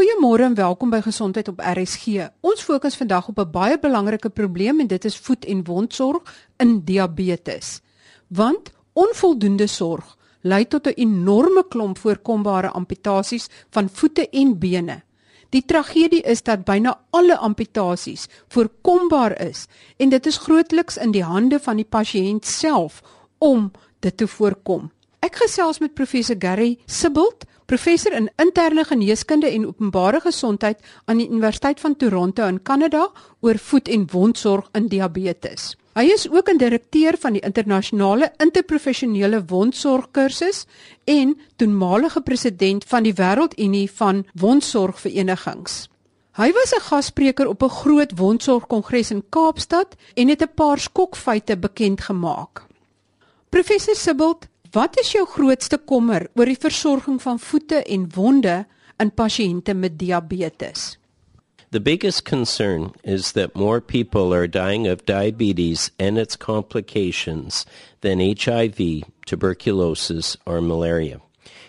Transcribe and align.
Goeiemôre 0.00 0.46
en 0.48 0.54
welkom 0.56 0.88
by 0.88 1.02
Gesondheid 1.04 1.50
op 1.50 1.58
RSG. 1.60 2.30
Ons 2.40 2.62
fokus 2.64 2.94
vandag 2.96 3.26
op 3.28 3.38
'n 3.38 3.50
baie 3.52 3.78
belangrike 3.78 4.30
probleem 4.30 4.80
en 4.80 4.86
dit 4.86 5.04
is 5.04 5.16
voet- 5.16 5.44
en 5.44 5.64
wondsorg 5.64 6.48
in 6.56 6.80
diabetes. 6.84 7.80
Want 8.28 8.72
onvoldoende 8.92 9.66
sorg 9.66 10.16
lei 10.40 10.66
tot 10.68 10.86
'n 10.86 10.92
enorme 10.96 11.64
klomp 11.68 11.98
voorkombare 11.98 12.70
amputasies 12.70 13.48
van 13.70 13.88
voete 13.88 14.28
en 14.28 14.58
bene. 14.58 15.02
Die 15.48 15.64
tragedie 15.64 16.22
is 16.22 16.42
dat 16.42 16.64
byna 16.64 17.00
alle 17.10 17.36
amputasies 17.36 18.26
voorkombaar 18.48 19.40
is 19.40 19.66
en 19.96 20.08
dit 20.08 20.26
is 20.26 20.36
grootliks 20.36 20.96
in 20.96 21.10
die 21.10 21.24
hande 21.24 21.60
van 21.60 21.76
die 21.76 21.88
pasiënt 21.88 22.46
self 22.46 23.02
om 23.38 23.70
dit 23.98 24.16
te 24.16 24.28
voorkom. 24.28 24.90
Ek 25.20 25.34
gesels 25.36 25.82
met 25.82 25.92
professor 25.92 26.36
Gary 26.40 26.78
Sibbald, 26.88 27.44
professor 27.68 28.14
in 28.16 28.30
interne 28.40 28.86
geneeskunde 28.88 29.50
en 29.52 29.66
openbare 29.68 30.22
gesondheid 30.24 30.80
aan 31.04 31.20
die 31.20 31.28
Universiteit 31.28 31.80
van 31.80 31.96
Toronto 31.96 32.46
in 32.48 32.62
Kanada 32.62 33.10
oor 33.44 33.58
voet- 33.60 33.90
en 33.92 34.06
wondsorg 34.12 34.70
in 34.72 34.88
diabetes. 34.88 35.74
Hy 35.92 36.06
is 36.14 36.24
ook 36.30 36.48
'n 36.48 36.56
direkteur 36.56 37.18
van 37.20 37.32
die 37.32 37.44
internasionale 37.44 38.32
interprofessionele 38.38 39.44
wondsorgkursus 39.44 40.64
en 41.04 41.36
toenmalige 41.56 42.20
president 42.20 42.84
van 42.84 43.02
die 43.02 43.14
Wêreldunie 43.14 43.90
van 43.90 44.24
Wondsorgverenigings. 44.34 45.88
Hy 46.32 46.52
was 46.52 46.72
'n 46.72 46.80
gasspreker 46.80 47.46
op 47.46 47.62
'n 47.62 47.68
groot 47.68 48.12
wondsorgkongres 48.16 49.10
in 49.10 49.24
Kaapstad 49.28 49.96
en 50.14 50.28
het 50.28 50.42
'n 50.42 50.54
paar 50.54 50.78
skokfeite 50.78 51.56
bekend 51.58 52.00
gemaak. 52.00 52.68
Professor 53.50 53.94
Sibbald, 53.94 54.46
wat 54.72 54.98
is 55.00 55.12
jou 55.12 55.26
grootste 55.26 55.78
kommer 55.78 56.28
oor 56.36 56.46
die 56.46 56.58
versorging 56.58 57.20
van 57.22 57.38
voete 57.38 57.82
en 57.86 58.08
wonde 58.14 58.64
in 59.00 59.10
pasiënte 59.10 59.74
met 59.74 59.98
diabetes? 59.98 60.96
The 61.70 61.80
biggest 61.80 62.24
concern 62.24 62.92
is 63.04 63.32
that 63.32 63.54
more 63.54 63.80
people 63.80 64.34
are 64.34 64.48
dying 64.48 64.88
of 64.88 65.06
diabetes 65.06 65.92
and 65.98 66.18
its 66.18 66.36
complications 66.36 67.64
than 68.00 68.18
HIV, 68.18 69.04
tuberculosis, 69.24 70.36
or 70.46 70.60
malaria. 70.60 71.20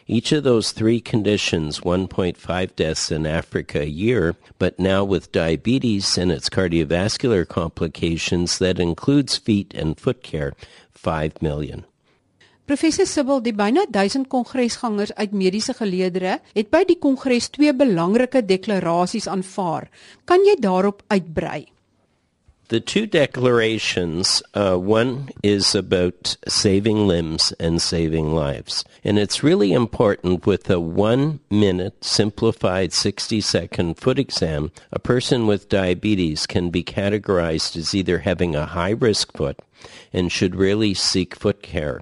Each 0.07 0.31
of 0.31 0.43
those 0.43 0.71
three 0.71 0.99
conditions, 0.99 1.81
1.5 1.81 2.75
deaths 2.75 3.11
in 3.11 3.27
Africa 3.27 3.81
a 3.81 3.85
year, 3.85 4.35
but 4.57 4.79
now 4.79 5.03
with 5.03 5.31
diabetes 5.31 6.17
and 6.17 6.31
its 6.31 6.49
cardiovascular 6.49 7.47
complications, 7.47 8.57
that 8.57 8.79
includes 8.79 9.37
feet 9.37 9.71
and 9.75 9.99
foot 9.99 10.23
care, 10.23 10.53
5 10.93 11.41
million. 11.43 11.85
Professor 12.71 13.03
Sibbald, 13.03 13.43
die 13.43 13.51
byna 13.51 13.81
1000 13.91 14.29
kongresgangers 14.31 15.11
uit 15.17 15.33
mediese 15.35 15.73
geleedere 15.75 16.37
het 16.55 16.69
by 16.71 16.85
die 16.87 16.95
kongres 17.03 17.49
twee 17.51 17.73
belangrike 17.75 18.39
deklarasies 18.47 19.27
aanvaar. 19.27 19.89
Kan 20.23 20.45
jy 20.47 20.55
daarop 20.63 21.01
uitbrei? 21.11 21.65
The 22.71 22.79
two 22.79 23.05
declarations, 23.05 24.41
uh, 24.55 24.77
one 24.79 25.27
is 25.43 25.75
about 25.75 26.37
saving 26.47 27.09
limbs 27.09 27.51
and 27.59 27.81
saving 27.81 28.31
lives. 28.33 28.85
And 29.03 29.19
it's 29.19 29.43
really 29.43 29.73
important 29.73 30.45
with 30.47 30.69
a 30.69 30.79
one 30.79 31.41
minute 31.49 32.05
simplified 32.05 32.93
60 32.93 33.41
second 33.41 33.99
foot 33.99 34.17
exam, 34.17 34.71
a 34.93 34.99
person 34.99 35.45
with 35.45 35.67
diabetes 35.67 36.47
can 36.47 36.69
be 36.69 36.85
categorized 36.85 37.75
as 37.75 37.93
either 37.93 38.19
having 38.19 38.55
a 38.55 38.67
high 38.67 38.95
risk 38.95 39.35
foot 39.35 39.59
and 40.13 40.31
should 40.31 40.55
really 40.55 40.93
seek 40.93 41.35
foot 41.35 41.61
care 41.61 41.99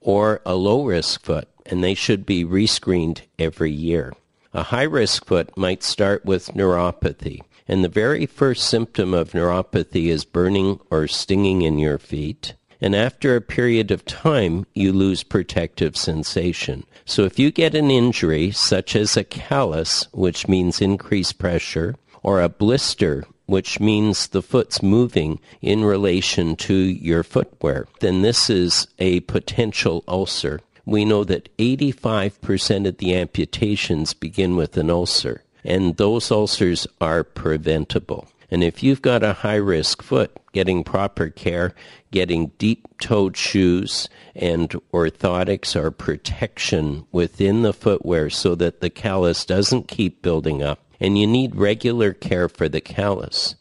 or 0.00 0.40
a 0.44 0.54
low 0.54 0.84
risk 0.84 1.22
foot, 1.22 1.48
and 1.66 1.82
they 1.82 1.94
should 1.94 2.26
be 2.26 2.44
rescreened 2.44 3.20
every 3.38 3.70
year. 3.70 4.12
A 4.52 4.64
high 4.64 4.82
risk 4.82 5.26
foot 5.26 5.56
might 5.56 5.82
start 5.82 6.24
with 6.24 6.54
neuropathy, 6.54 7.40
and 7.68 7.84
the 7.84 7.88
very 7.88 8.26
first 8.26 8.68
symptom 8.68 9.14
of 9.14 9.32
neuropathy 9.32 10.06
is 10.06 10.24
burning 10.24 10.80
or 10.90 11.06
stinging 11.06 11.62
in 11.62 11.78
your 11.78 11.98
feet. 11.98 12.54
And 12.80 12.96
after 12.96 13.36
a 13.36 13.42
period 13.42 13.90
of 13.90 14.06
time, 14.06 14.66
you 14.74 14.92
lose 14.92 15.22
protective 15.22 15.96
sensation. 15.96 16.84
So 17.04 17.24
if 17.24 17.38
you 17.38 17.50
get 17.50 17.74
an 17.74 17.90
injury, 17.90 18.50
such 18.50 18.96
as 18.96 19.16
a 19.16 19.24
callus, 19.24 20.08
which 20.12 20.48
means 20.48 20.80
increased 20.80 21.38
pressure, 21.38 21.94
or 22.22 22.40
a 22.40 22.48
blister, 22.48 23.24
which 23.50 23.80
means 23.80 24.28
the 24.28 24.42
foot's 24.42 24.80
moving 24.80 25.40
in 25.60 25.84
relation 25.84 26.54
to 26.54 26.72
your 26.72 27.24
footwear, 27.24 27.88
then 27.98 28.22
this 28.22 28.48
is 28.48 28.86
a 29.00 29.18
potential 29.20 30.04
ulcer. 30.06 30.60
We 30.86 31.04
know 31.04 31.24
that 31.24 31.48
85% 31.58 32.86
of 32.86 32.98
the 32.98 33.12
amputations 33.12 34.14
begin 34.14 34.54
with 34.54 34.76
an 34.76 34.88
ulcer, 34.88 35.42
and 35.64 35.96
those 35.96 36.30
ulcers 36.30 36.86
are 37.00 37.24
preventable. 37.24 38.28
And 38.52 38.62
if 38.62 38.84
you've 38.84 39.02
got 39.02 39.24
a 39.24 39.32
high 39.32 39.56
risk 39.56 40.00
foot, 40.00 40.30
getting 40.52 40.84
proper 40.84 41.28
care, 41.28 41.74
getting 42.12 42.52
deep 42.58 42.86
toed 43.00 43.36
shoes 43.36 44.08
and 44.36 44.70
orthotics 44.94 45.74
or 45.74 45.90
protection 45.90 47.04
within 47.10 47.62
the 47.62 47.72
footwear 47.72 48.30
so 48.30 48.54
that 48.54 48.80
the 48.80 48.90
callus 48.90 49.44
doesn't 49.44 49.88
keep 49.88 50.22
building 50.22 50.62
up 50.62 50.89
and 51.00 51.18
you 51.18 51.26
need 51.26 51.56
regular 51.56 52.12
care 52.12 52.48
for 52.48 52.68
the 52.68 52.80
callus. 52.80 53.56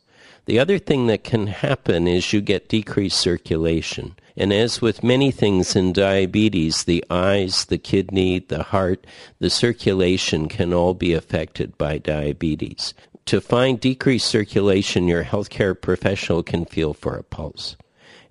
The 0.46 0.60
other 0.60 0.80
thing 0.80 1.08
that 1.08 1.24
can 1.24 1.48
happen 1.48 2.08
is 2.08 2.34
you 2.34 2.42
get 2.42 2.70
decreased 2.70 3.20
circulation. 3.20 4.16
And 4.36 4.52
as 4.52 4.82
with 4.82 5.04
many 5.04 5.32
things 5.32 5.76
in 5.76 5.94
diabetes, 5.94 6.86
the 6.86 7.06
eyes, 7.10 7.66
the 7.66 7.78
kidney, 7.78 8.40
the 8.40 8.64
heart, 8.64 9.06
the 9.40 9.50
circulation 9.50 10.48
can 10.48 10.74
all 10.74 10.94
be 10.94 11.14
affected 11.14 11.78
by 11.78 12.00
diabetes. 12.00 12.94
To 13.26 13.40
find 13.40 13.80
decreased 13.80 14.26
circulation, 14.26 15.08
your 15.08 15.24
healthcare 15.24 15.80
professional 15.80 16.42
can 16.42 16.66
feel 16.66 16.96
for 16.96 17.16
a 17.16 17.24
pulse. 17.24 17.76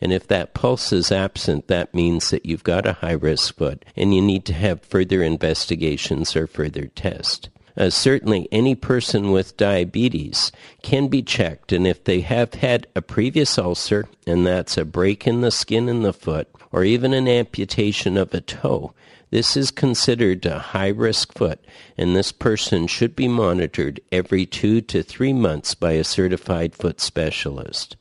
And 0.00 0.12
if 0.12 0.26
that 0.28 0.54
pulse 0.54 0.92
is 0.92 1.12
absent, 1.12 1.68
that 1.68 1.94
means 1.94 2.30
that 2.30 2.46
you've 2.46 2.64
got 2.64 2.86
a 2.86 2.94
high 2.94 3.12
risk 3.12 3.56
foot 3.56 3.84
and 3.96 4.14
you 4.14 4.22
need 4.22 4.44
to 4.46 4.54
have 4.54 4.82
further 4.82 5.22
investigations 5.22 6.34
or 6.34 6.46
further 6.46 6.86
tests. 6.86 7.48
Uh, 7.78 7.88
certainly, 7.88 8.48
any 8.50 8.74
person 8.74 9.30
with 9.30 9.56
diabetes 9.56 10.50
can 10.82 11.06
be 11.06 11.22
checked, 11.22 11.70
and 11.72 11.86
if 11.86 12.02
they 12.02 12.20
have 12.20 12.54
had 12.54 12.88
a 12.96 13.00
previous 13.00 13.56
ulcer, 13.56 14.08
and 14.26 14.44
that's 14.44 14.76
a 14.76 14.84
break 14.84 15.28
in 15.28 15.42
the 15.42 15.50
skin 15.52 15.88
in 15.88 16.02
the 16.02 16.12
foot, 16.12 16.48
or 16.72 16.82
even 16.82 17.14
an 17.14 17.28
amputation 17.28 18.16
of 18.16 18.34
a 18.34 18.40
toe, 18.40 18.92
this 19.30 19.56
is 19.56 19.70
considered 19.70 20.44
a 20.44 20.58
high 20.58 20.88
risk 20.88 21.32
foot, 21.34 21.64
and 21.96 22.16
this 22.16 22.32
person 22.32 22.88
should 22.88 23.14
be 23.14 23.28
monitored 23.28 24.00
every 24.10 24.44
two 24.44 24.80
to 24.80 25.04
three 25.04 25.32
months 25.32 25.76
by 25.76 25.92
a 25.92 26.02
certified 26.02 26.74
foot 26.74 27.00
specialist. 27.00 27.96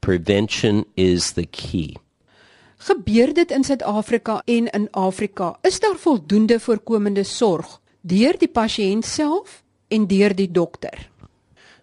Prevention 0.00 0.84
is 0.96 1.32
the 1.32 1.46
key. 1.46 1.96
Gebeur 2.80 3.34
dit 3.34 3.50
in 3.50 3.62
Suid-Afrika 3.62 4.40
en 4.46 4.66
in 4.72 4.88
Afrika? 4.92 5.58
Is 5.62 5.80
daar 5.80 5.96
voldoende 5.96 6.60
voorkomende 6.60 7.24
sorg 7.24 7.79
deur 8.02 8.38
die 8.40 8.48
pasiënt 8.48 9.06
self 9.06 9.62
en 9.90 10.06
deur 10.06 10.34
die 10.34 10.50
dokter? 10.50 11.08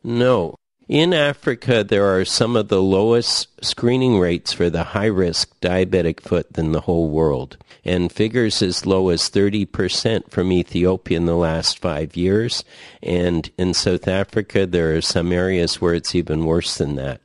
No. 0.04 0.56
In 0.88 1.14
Africa, 1.14 1.84
there 1.84 2.06
are 2.06 2.24
some 2.24 2.56
of 2.56 2.70
the 2.70 2.82
lowest 2.82 3.50
screening 3.62 4.20
rates 4.20 4.54
for 4.54 4.70
the 4.70 4.96
high 4.96 5.12
risk 5.12 5.52
diabetic 5.60 6.22
foot 6.22 6.48
in 6.58 6.72
the 6.72 6.80
whole 6.82 7.10
world, 7.10 7.58
and 7.84 8.10
figures 8.10 8.62
as 8.62 8.86
low 8.86 9.10
as 9.10 9.30
30% 9.30 10.32
from 10.32 10.50
Ethiopia 10.54 11.18
in 11.18 11.26
the 11.26 11.36
last 11.36 11.80
five 11.80 12.16
years. 12.16 12.64
And 13.04 13.52
in 13.58 13.74
South 13.74 14.08
Africa, 14.08 14.66
there 14.66 14.96
are 14.96 15.02
some 15.02 15.34
areas 15.34 15.82
where 15.82 15.94
it's 15.94 16.16
even 16.16 16.46
worse 16.46 16.78
than 16.78 16.96
that. 16.96 17.20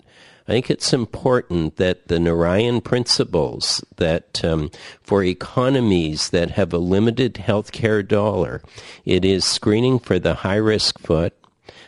I 0.48 0.53
think 0.53 0.70
it's 0.70 0.92
important 0.92 1.76
that 1.76 2.08
the 2.08 2.19
Narayan 2.19 2.80
principles 2.80 3.84
that 3.97 4.44
um, 4.44 4.70
for 5.00 5.22
economies 5.22 6.30
that 6.30 6.50
have 6.53 6.72
a 6.72 6.78
limited 6.78 7.34
healthcare 7.34 8.06
dollar, 8.06 8.60
it 9.04 9.25
is 9.25 9.44
screening 9.44 10.00
for 10.00 10.19
the 10.19 10.34
high 10.34 10.56
risk 10.56 10.98
foot, 10.98 11.32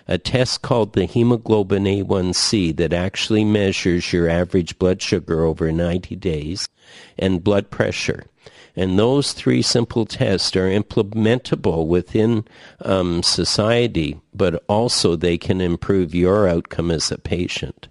a 0.07 0.19
test 0.19 0.63
called 0.63 0.93
the 0.93 1.07
hemoglobin 1.07 1.85
A1C 1.85 2.77
that 2.77 2.93
actually 2.93 3.45
measures 3.45 4.13
your 4.13 4.29
average 4.29 4.79
blood 4.79 5.03
sugar 5.03 5.45
over 5.45 5.73
90 5.73 6.15
days, 6.17 6.69
and 7.19 7.43
blood 7.43 7.71
pressure. 7.71 8.25
And 8.77 8.99
those 8.99 9.33
three 9.33 9.63
simple 9.63 10.05
tests 10.05 10.55
are 10.57 10.69
implementable 10.69 11.87
within 11.87 12.45
um, 12.81 13.23
society, 13.23 14.21
but 14.33 14.63
also 14.69 15.17
they 15.17 15.39
can 15.39 15.61
improve 15.61 16.15
your 16.15 16.49
outcome 16.49 16.91
as 16.91 17.11
a 17.11 17.19
patient. 17.19 17.89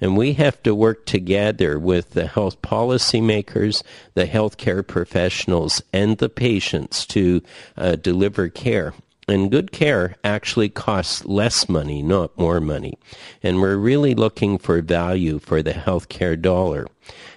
And 0.00 0.16
we 0.16 0.34
have 0.34 0.62
to 0.62 0.74
work 0.74 1.06
together 1.06 1.78
with 1.78 2.10
the 2.10 2.26
health 2.26 2.62
policymakers, 2.62 3.82
the 4.14 4.26
healthcare 4.26 4.86
professionals, 4.86 5.82
and 5.92 6.18
the 6.18 6.28
patients 6.28 7.04
to 7.06 7.42
uh, 7.76 7.96
deliver 7.96 8.48
care. 8.48 8.94
And 9.26 9.50
good 9.50 9.72
care 9.72 10.16
actually 10.24 10.70
costs 10.70 11.24
less 11.26 11.68
money, 11.68 12.02
not 12.02 12.38
more 12.38 12.60
money. 12.60 12.94
And 13.42 13.60
we're 13.60 13.76
really 13.76 14.14
looking 14.14 14.56
for 14.56 14.80
value 14.80 15.38
for 15.38 15.62
the 15.62 15.74
healthcare 15.74 16.40
dollar. 16.40 16.86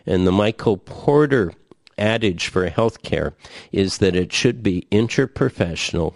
And 0.05 0.25
the 0.25 0.31
Michael 0.31 0.77
Porter 0.77 1.53
adage 1.97 2.47
for 2.47 2.69
healthcare 2.69 3.33
is 3.71 3.97
that 3.97 4.15
it 4.15 4.31
should 4.31 4.63
be 4.63 4.87
interprofessional, 4.91 6.13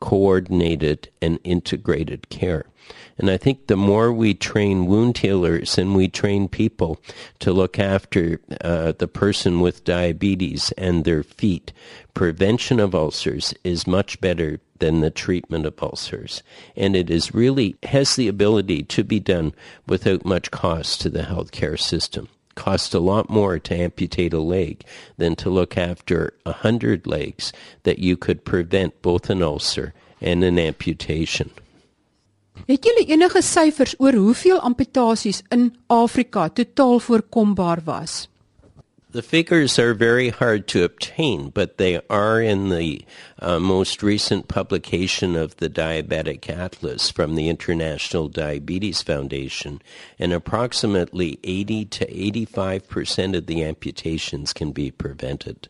coordinated, 0.00 1.08
and 1.20 1.40
integrated 1.42 2.28
care. 2.28 2.66
And 3.18 3.30
I 3.30 3.38
think 3.38 3.66
the 3.66 3.76
more 3.76 4.12
we 4.12 4.34
train 4.34 4.86
wound 4.86 5.18
healers 5.18 5.78
and 5.78 5.94
we 5.94 6.08
train 6.08 6.48
people 6.48 7.00
to 7.38 7.52
look 7.52 7.78
after 7.78 8.40
uh, 8.60 8.92
the 8.98 9.08
person 9.08 9.60
with 9.60 9.84
diabetes 9.84 10.70
and 10.76 11.04
their 11.04 11.22
feet, 11.22 11.72
prevention 12.12 12.78
of 12.78 12.94
ulcers 12.94 13.54
is 13.64 13.86
much 13.86 14.20
better 14.20 14.60
than 14.80 15.00
the 15.00 15.10
treatment 15.10 15.64
of 15.64 15.82
ulcers. 15.82 16.42
And 16.76 16.94
it 16.94 17.08
is 17.08 17.34
really 17.34 17.76
has 17.84 18.16
the 18.16 18.28
ability 18.28 18.82
to 18.82 19.02
be 19.02 19.20
done 19.20 19.54
without 19.86 20.26
much 20.26 20.50
cost 20.50 21.00
to 21.00 21.10
the 21.10 21.22
healthcare 21.22 21.80
system. 21.80 22.28
Cost 22.54 22.94
a 22.94 23.00
lot 23.00 23.30
more 23.30 23.58
to 23.58 23.74
amputate 23.74 24.32
a 24.32 24.40
leg 24.40 24.84
than 25.16 25.36
to 25.36 25.50
look 25.50 25.76
after 25.78 26.34
a 26.44 26.52
hundred 26.52 27.06
legs 27.06 27.52
that 27.84 27.98
you 27.98 28.16
could 28.16 28.44
prevent 28.44 29.00
both 29.02 29.30
an 29.30 29.42
ulcer 29.42 29.94
and 30.20 30.42
an 30.42 30.58
amputation. 30.58 31.50
Het 32.64 32.84
julle 32.84 33.04
enige 33.06 33.42
syfers 33.42 33.94
oor 33.98 34.14
hoeveel 34.14 34.60
amputasies 34.60 35.42
in 35.48 35.76
Afrika 35.86 36.48
totaal 36.48 36.98
voorkombaar 36.98 37.84
was? 37.84 38.28
The 39.16 39.22
figures 39.22 39.78
are 39.78 39.94
very 39.94 40.28
hard 40.28 40.66
to 40.68 40.84
obtain, 40.84 41.48
but 41.48 41.78
they 41.78 42.00
are 42.10 42.42
in 42.42 42.68
the 42.68 43.02
uh, 43.38 43.58
most 43.58 44.02
recent 44.02 44.46
publication 44.48 45.36
of 45.36 45.56
the 45.56 45.70
Diabetic 45.70 46.50
Atlas 46.50 47.10
from 47.10 47.34
the 47.34 47.48
International 47.48 48.28
Diabetes 48.28 49.02
Foundation, 49.02 49.80
and 50.18 50.32
approximately 50.32 51.38
80 51.44 51.84
to 51.84 52.04
85 52.10 52.88
percent 52.88 53.36
of 53.36 53.46
the 53.46 53.64
amputations 53.64 54.52
can 54.52 54.72
be 54.72 54.90
prevented. 54.90 55.68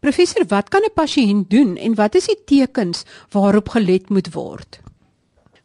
Professor, 0.00 0.44
wat 0.44 0.68
kan 0.68 0.84
'n 0.84 0.94
pasiënt 0.94 1.50
doen 1.50 1.76
en 1.76 1.94
wat 1.94 2.14
is 2.14 2.26
die 2.26 2.44
tekens 2.44 3.04
waarop 3.30 3.68
gelet 3.68 4.08
moet 4.08 4.32
word? 4.32 4.80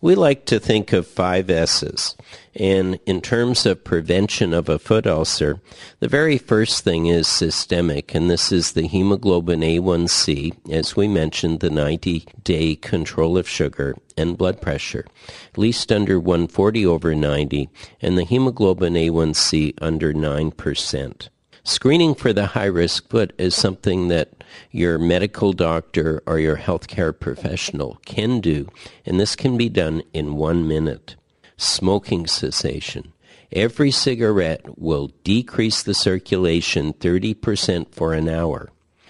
We 0.01 0.15
like 0.15 0.45
to 0.45 0.59
think 0.59 0.93
of 0.93 1.07
five 1.07 1.49
S's. 1.49 2.15
And 2.55 2.99
in 3.05 3.21
terms 3.21 3.65
of 3.65 3.83
prevention 3.83 4.53
of 4.53 4.69
a 4.69 4.79
foot 4.79 5.07
ulcer, 5.07 5.59
the 5.99 6.07
very 6.07 6.37
first 6.37 6.83
thing 6.83 7.07
is 7.07 7.27
systemic, 7.27 8.15
and 8.15 8.29
this 8.29 8.51
is 8.51 8.71
the 8.71 8.87
hemoglobin 8.87 9.61
A1C, 9.61 10.71
as 10.71 10.95
we 10.95 11.07
mentioned, 11.07 11.59
the 11.59 11.69
90 11.69 12.25
day 12.43 12.75
control 12.75 13.37
of 13.37 13.49
sugar 13.49 13.95
and 14.17 14.37
blood 14.37 14.61
pressure, 14.61 15.05
at 15.51 15.57
least 15.57 15.91
under 15.91 16.19
140 16.19 16.85
over 16.85 17.13
90, 17.13 17.69
and 18.01 18.17
the 18.17 18.23
hemoglobin 18.23 18.93
A1C 18.93 19.73
under 19.81 20.13
9%. 20.13 21.29
Screening 21.67 22.13
for 22.13 22.31
the 22.31 22.45
high 22.45 22.65
risk 22.65 23.09
foot 23.09 23.33
is 23.39 23.55
something 23.55 24.07
that 24.09 24.43
your 24.69 24.99
medical 24.99 25.51
doctor 25.51 26.21
or 26.27 26.37
your 26.37 26.57
healthcare 26.57 27.19
professional 27.19 27.97
can 28.05 28.39
do, 28.39 28.69
and 29.03 29.19
this 29.19 29.35
can 29.35 29.57
be 29.57 29.67
done 29.67 30.03
in 30.13 30.35
one 30.35 30.67
minute. 30.67 31.15
Smoking 31.57 32.27
cessation. 32.27 33.13
Every 33.51 33.89
cigarette 33.89 34.77
will 34.77 35.11
decrease 35.23 35.81
the 35.81 35.95
circulation 35.95 36.93
30% 36.93 37.91
for 37.91 38.13
an 38.13 38.29
hour. 38.29 38.69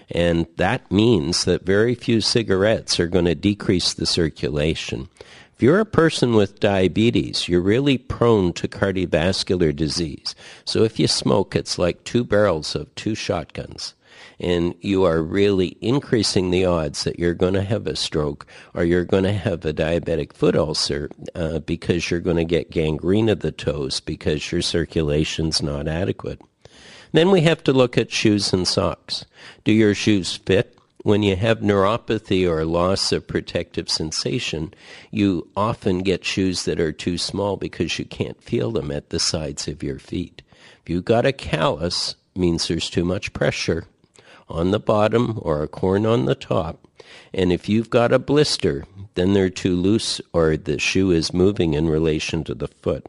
And 0.09 0.47
that 0.55 0.89
means 0.89 1.43
that 1.43 1.65
very 1.65 1.93
few 1.93 2.21
cigarettes 2.21 3.01
are 3.01 3.07
going 3.07 3.25
to 3.25 3.35
decrease 3.35 3.93
the 3.93 4.05
circulation. 4.05 5.09
If 5.55 5.63
you're 5.63 5.79
a 5.79 5.85
person 5.85 6.35
with 6.35 6.59
diabetes, 6.59 7.47
you're 7.47 7.61
really 7.61 7.97
prone 7.97 8.51
to 8.53 8.67
cardiovascular 8.67 9.73
disease. 9.73 10.35
So 10.65 10.83
if 10.83 10.99
you 10.99 11.07
smoke, 11.07 11.55
it's 11.55 11.79
like 11.79 12.03
two 12.03 12.25
barrels 12.25 12.75
of 12.75 12.93
two 12.95 13.15
shotguns. 13.15 13.93
And 14.37 14.75
you 14.81 15.05
are 15.05 15.23
really 15.23 15.77
increasing 15.79 16.51
the 16.51 16.65
odds 16.65 17.05
that 17.05 17.19
you're 17.19 17.33
going 17.33 17.53
to 17.53 17.63
have 17.63 17.87
a 17.87 17.95
stroke 17.95 18.45
or 18.73 18.83
you're 18.83 19.05
going 19.05 19.23
to 19.23 19.31
have 19.31 19.63
a 19.63 19.71
diabetic 19.71 20.33
foot 20.33 20.57
ulcer 20.57 21.09
uh, 21.35 21.59
because 21.59 22.11
you're 22.11 22.19
going 22.19 22.35
to 22.35 22.43
get 22.43 22.69
gangrene 22.69 23.29
of 23.29 23.39
the 23.39 23.53
toes 23.53 24.01
because 24.01 24.51
your 24.51 24.61
circulation's 24.61 25.61
not 25.61 25.87
adequate. 25.87 26.41
Then 27.13 27.31
we 27.31 27.41
have 27.41 27.63
to 27.63 27.71
look 27.71 27.97
at 27.97 28.11
shoes 28.11 28.51
and 28.51 28.67
socks. 28.67 29.23
Do 29.63 29.71
your 29.71 29.95
shoes 29.95 30.35
fit? 30.35 30.74
When 31.05 31.21
you 31.21 31.35
have 31.35 31.59
neuropathy 31.59 32.49
or 32.49 32.65
loss 32.65 33.11
of 33.11 33.27
protective 33.27 33.87
sensation, 33.87 34.73
you 35.11 35.47
often 35.55 35.99
get 35.99 36.25
shoes 36.25 36.65
that 36.65 36.79
are 36.79 36.91
too 36.91 37.15
small 37.15 37.57
because 37.57 37.99
you 37.99 38.05
can't 38.05 38.41
feel 38.41 38.71
them 38.71 38.89
at 38.89 39.11
the 39.11 39.19
sides 39.19 39.67
of 39.67 39.83
your 39.83 39.99
feet. 39.99 40.41
If 40.81 40.89
you've 40.89 41.05
got 41.05 41.27
a 41.27 41.31
callus, 41.31 42.15
means 42.35 42.67
there's 42.67 42.89
too 42.89 43.05
much 43.05 43.33
pressure 43.33 43.85
on 44.49 44.71
the 44.71 44.79
bottom 44.79 45.37
or 45.43 45.61
a 45.61 45.67
corn 45.67 46.07
on 46.07 46.25
the 46.25 46.33
top. 46.33 46.87
And 47.35 47.53
if 47.53 47.69
you've 47.69 47.91
got 47.91 48.11
a 48.11 48.17
blister, 48.17 48.85
then 49.13 49.33
they're 49.33 49.51
too 49.51 49.75
loose 49.75 50.19
or 50.33 50.57
the 50.57 50.79
shoe 50.79 51.11
is 51.11 51.31
moving 51.31 51.75
in 51.75 51.87
relation 51.87 52.43
to 52.45 52.55
the 52.55 52.67
foot. 52.67 53.05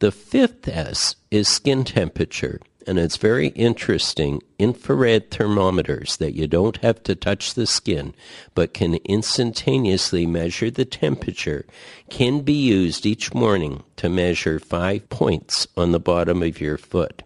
The 0.00 0.10
fifth 0.10 0.66
S 0.66 1.14
is 1.30 1.46
skin 1.46 1.84
temperature 1.84 2.60
and 2.86 2.98
it's 2.98 3.16
very 3.16 3.48
interesting 3.48 4.42
infrared 4.58 5.30
thermometers 5.30 6.16
that 6.18 6.34
you 6.34 6.46
don't 6.46 6.78
have 6.78 7.02
to 7.02 7.14
touch 7.14 7.54
the 7.54 7.66
skin 7.66 8.14
but 8.54 8.74
can 8.74 8.94
instantaneously 9.04 10.26
measure 10.26 10.70
the 10.70 10.84
temperature 10.84 11.64
can 12.10 12.40
be 12.40 12.52
used 12.52 13.06
each 13.06 13.34
morning 13.34 13.82
to 13.96 14.08
measure 14.08 14.58
five 14.58 15.08
points 15.08 15.66
on 15.76 15.92
the 15.92 16.00
bottom 16.00 16.42
of 16.42 16.60
your 16.60 16.78
foot. 16.78 17.22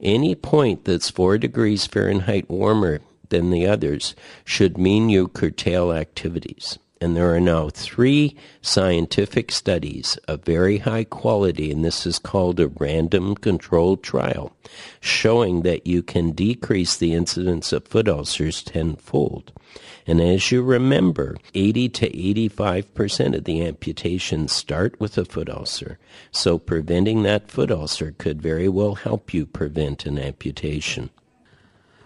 Any 0.00 0.34
point 0.34 0.84
that's 0.84 1.10
four 1.10 1.38
degrees 1.38 1.86
Fahrenheit 1.86 2.48
warmer 2.50 3.00
than 3.28 3.50
the 3.50 3.66
others 3.66 4.14
should 4.44 4.76
mean 4.78 5.08
you 5.08 5.28
curtail 5.28 5.92
activities 5.92 6.78
and 7.04 7.14
there 7.14 7.34
are 7.34 7.40
now 7.40 7.68
three 7.68 8.34
scientific 8.62 9.52
studies 9.52 10.16
of 10.26 10.42
very 10.42 10.78
high 10.78 11.04
quality, 11.04 11.70
and 11.70 11.84
this 11.84 12.06
is 12.06 12.18
called 12.18 12.58
a 12.58 12.68
random 12.68 13.34
controlled 13.34 14.02
trial, 14.02 14.56
showing 15.00 15.60
that 15.62 15.86
you 15.86 16.02
can 16.02 16.32
decrease 16.32 16.96
the 16.96 17.12
incidence 17.12 17.74
of 17.74 17.86
foot 17.86 18.08
ulcers 18.08 18.62
tenfold. 18.62 19.52
And 20.06 20.18
as 20.18 20.50
you 20.50 20.62
remember, 20.62 21.36
80 21.52 21.90
to 21.90 22.10
85% 22.10 23.36
of 23.36 23.44
the 23.44 23.60
amputations 23.60 24.52
start 24.52 24.98
with 24.98 25.18
a 25.18 25.26
foot 25.26 25.50
ulcer. 25.50 25.98
So 26.30 26.58
preventing 26.58 27.22
that 27.24 27.50
foot 27.50 27.70
ulcer 27.70 28.14
could 28.16 28.40
very 28.40 28.68
well 28.68 28.94
help 28.94 29.34
you 29.34 29.44
prevent 29.44 30.06
an 30.06 30.18
amputation. 30.18 31.10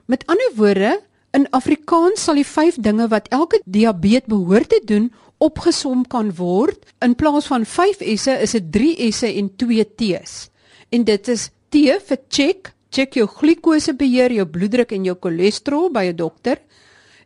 Met 0.08 0.24
ander 0.28 0.56
woorde, 0.56 1.02
In 1.36 1.44
Afrikaans 1.52 2.22
sal 2.24 2.40
die 2.40 2.46
vyf 2.46 2.78
dinge 2.80 3.08
wat 3.12 3.28
elke 3.34 3.60
diabetes 3.64 4.30
behoort 4.32 4.70
te 4.72 4.80
doen 4.84 5.10
opgesom 5.44 6.06
kan 6.08 6.32
word. 6.34 6.80
In 7.04 7.14
plaas 7.14 7.46
van 7.50 7.66
5 7.68 8.00
S'e 8.16 8.36
is 8.42 8.56
dit 8.56 8.70
3 8.72 9.10
S'e 9.12 9.28
en 9.36 9.50
2 9.56 9.84
T's. 10.00 10.48
En 10.90 11.04
dit 11.04 11.28
is 11.28 11.48
T 11.68 11.84
vir 12.08 12.20
check, 12.32 12.72
check 12.90 13.14
jou 13.14 13.26
glikose 13.28 13.92
beheer, 13.92 14.32
jou 14.32 14.46
bloeddruk 14.48 14.94
en 14.96 15.04
jou 15.04 15.16
cholesterol 15.20 15.90
by 15.92 16.08
'n 16.08 16.16
dokter. 16.16 16.58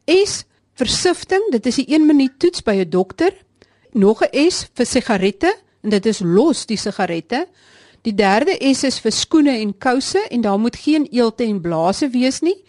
S 0.07 0.45
vir 0.75 0.89
sifting, 0.89 1.51
dit 1.53 1.67
is 1.67 1.77
die 1.77 1.95
1 1.95 2.07
minuut 2.07 2.39
toets 2.39 2.63
by 2.63 2.75
'n 2.83 2.91
dokter. 2.91 3.31
Nog 3.95 4.23
'n 4.23 4.51
S 4.51 4.69
vir 4.75 4.87
sigarette 4.87 5.55
en 5.83 5.91
dit 5.91 6.07
is 6.07 6.21
los 6.21 6.67
die 6.67 6.77
sigarette. 6.77 7.47
Die 8.03 8.15
derde 8.15 8.59
S 8.75 8.85
is 8.85 8.99
vir 8.99 9.13
skoene 9.13 9.61
en 9.61 9.79
kouse 9.79 10.19
en 10.31 10.41
daar 10.41 10.59
moet 10.59 10.77
geen 10.77 11.07
eelte 11.13 11.45
en 11.45 11.61
blase 11.61 12.09
wees 12.11 12.41
nie. 12.41 12.65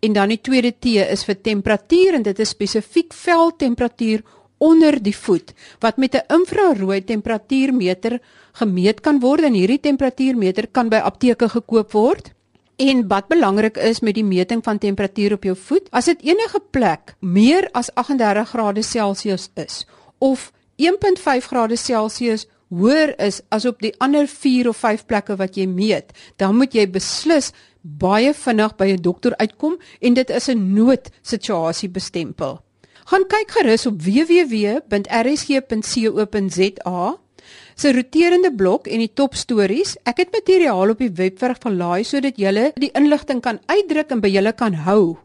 En 0.00 0.12
dan 0.12 0.28
die 0.28 0.40
tweede 0.40 0.72
T 0.72 0.96
is 1.00 1.24
vir 1.24 1.40
temperatuur 1.40 2.14
en 2.14 2.22
dit 2.22 2.38
is 2.38 2.52
spesifiek 2.52 3.12
veltemperatuur 3.12 4.22
onder 4.58 4.96
die 5.02 5.16
voet 5.16 5.52
wat 5.80 5.96
met 5.96 6.14
'n 6.14 6.32
infrarooi 6.32 7.04
temperatuurmeter 7.04 8.20
gemeet 8.52 9.00
kan 9.00 9.20
word 9.20 9.42
en 9.42 9.52
hierdie 9.52 9.80
temperatuurmeter 9.80 10.66
kan 10.72 10.88
by 10.88 10.96
apteke 10.96 11.48
gekoop 11.48 11.92
word. 11.92 12.30
En 12.76 13.08
wat 13.08 13.28
belangrik 13.28 13.76
is 13.76 14.00
met 14.00 14.14
die 14.14 14.24
meting 14.24 14.64
van 14.64 14.78
temperatuur 14.78 15.32
op 15.32 15.42
jou 15.42 15.56
voet, 15.56 15.88
as 15.90 16.04
dit 16.04 16.22
enige 16.22 16.60
plek 16.70 17.14
meer 17.20 17.68
as 17.72 17.94
38 17.94 18.48
grade 18.48 18.82
Celsius 18.82 19.50
is 19.54 19.86
of 20.18 20.52
1.5 20.76 21.46
grade 21.46 21.76
Celsius 21.76 22.46
hoër 22.68 23.14
is 23.22 23.40
as 23.48 23.64
op 23.64 23.80
die 23.80 23.94
ander 23.98 24.26
4 24.26 24.68
of 24.68 24.76
5 24.76 25.06
plekke 25.06 25.36
wat 25.36 25.56
jy 25.56 25.66
meet, 25.66 26.12
dan 26.36 26.56
moet 26.56 26.74
jy 26.74 26.86
beslis 26.90 27.52
baie 27.98 28.34
vinnig 28.34 28.76
by 28.76 28.86
'n 28.92 29.02
dokter 29.02 29.36
uitkom 29.36 29.78
en 30.00 30.14
dit 30.14 30.30
is 30.30 30.48
'n 30.48 30.74
noodsituasie 30.74 31.88
bestempel. 31.88 32.60
Gaan 33.06 33.26
kyk 33.26 33.50
gerus 33.50 33.86
op 33.86 34.02
www.rsg.co.za 34.02 34.86
se 37.74 37.92
roterende 37.92 38.54
blok 38.54 38.86
en 38.86 38.98
die 38.98 39.12
top 39.14 39.34
stories. 39.34 39.96
Ek 40.08 40.16
het 40.16 40.32
materiaal 40.34 40.90
op 40.90 40.98
die 40.98 41.12
webwerf 41.14 41.58
gelaai 41.62 42.04
sodat 42.04 42.36
julle 42.40 42.72
die 42.74 42.90
inligting 42.98 43.42
kan 43.44 43.60
uitdruk 43.66 44.10
en 44.10 44.20
by 44.20 44.28
julle 44.28 44.52
kan 44.52 44.74
hou. 44.86 45.16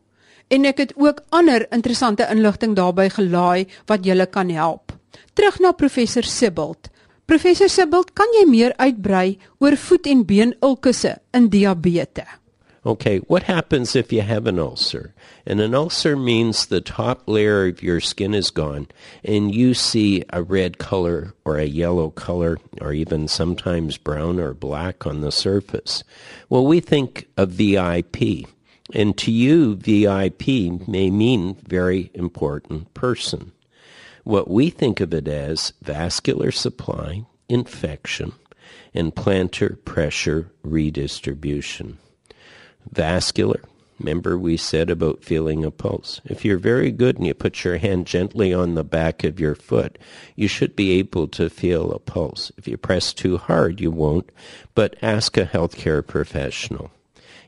En 0.51 0.65
ek 0.67 0.77
het 0.83 0.93
ook 0.99 1.23
ander 1.29 1.65
interessante 1.71 2.27
inligting 2.29 2.75
daarbey 2.75 3.09
gelaai 3.09 3.67
wat 3.87 4.05
julle 4.05 4.27
kan 4.27 4.49
help. 4.49 4.91
Terug 5.33 5.59
na 5.59 5.71
professor 5.71 6.23
Sibbald. 6.23 6.89
Professor 7.25 7.69
Sibbald, 7.69 8.11
kan 8.13 8.27
jy 8.35 8.45
meer 8.49 8.73
uitbrei 8.75 9.39
oor 9.63 9.77
voet 9.79 10.07
en 10.11 10.25
been 10.27 10.53
ulkusse 10.59 11.15
in 11.31 11.47
diabetes? 11.49 12.40
Okay, 12.83 13.19
what 13.19 13.43
happens 13.43 13.95
if 13.95 14.11
you 14.11 14.21
have 14.21 14.47
an 14.47 14.57
ulcer? 14.57 15.13
And 15.45 15.61
an 15.61 15.75
ulcer 15.75 16.17
means 16.17 16.65
the 16.65 16.81
top 16.81 17.29
layer 17.29 17.67
of 17.67 17.83
your 17.83 17.99
skin 18.01 18.33
is 18.33 18.49
gone 18.49 18.87
and 19.23 19.53
you 19.53 19.75
see 19.75 20.23
a 20.31 20.41
red 20.41 20.79
color 20.79 21.35
or 21.45 21.59
a 21.59 21.65
yellow 21.65 22.09
color 22.09 22.57
or 22.81 22.91
even 22.91 23.27
sometimes 23.27 23.97
brown 23.97 24.39
or 24.39 24.55
black 24.55 25.05
on 25.05 25.21
the 25.21 25.31
surface. 25.31 26.03
Well, 26.49 26.65
we 26.65 26.79
think 26.79 27.27
of 27.37 27.49
VIP. 27.51 28.47
And 28.95 29.15
to 29.19 29.31
you, 29.31 29.75
VIP 29.75 30.47
may 30.87 31.11
mean 31.11 31.57
very 31.67 32.09
important 32.15 32.91
person. 32.95 33.51
What 34.23 34.49
we 34.49 34.71
think 34.71 34.99
of 34.99 35.13
it 35.13 35.27
as 35.27 35.71
vascular 35.83 36.49
supply, 36.51 37.25
infection, 37.47 38.33
and 38.91 39.13
plantar 39.13 39.83
pressure 39.85 40.51
redistribution 40.63 41.99
vascular. 42.89 43.61
Remember, 43.99 44.35
we 44.35 44.57
said 44.57 44.89
about 44.89 45.23
feeling 45.23 45.63
a 45.63 45.69
pulse. 45.69 46.21
If 46.25 46.43
you're 46.43 46.57
very 46.57 46.89
good 46.89 47.17
and 47.17 47.27
you 47.27 47.35
put 47.35 47.63
your 47.63 47.77
hand 47.77 48.07
gently 48.07 48.51
on 48.51 48.73
the 48.73 48.83
back 48.83 49.23
of 49.23 49.39
your 49.39 49.53
foot, 49.53 49.99
you 50.35 50.47
should 50.47 50.75
be 50.75 50.93
able 50.93 51.27
to 51.27 51.51
feel 51.51 51.91
a 51.91 51.99
pulse. 51.99 52.51
If 52.57 52.67
you 52.67 52.77
press 52.77 53.13
too 53.13 53.37
hard, 53.37 53.79
you 53.79 53.91
won't, 53.91 54.31
but 54.73 54.95
ask 55.03 55.37
a 55.37 55.45
healthcare 55.45 56.05
professional. 56.05 56.89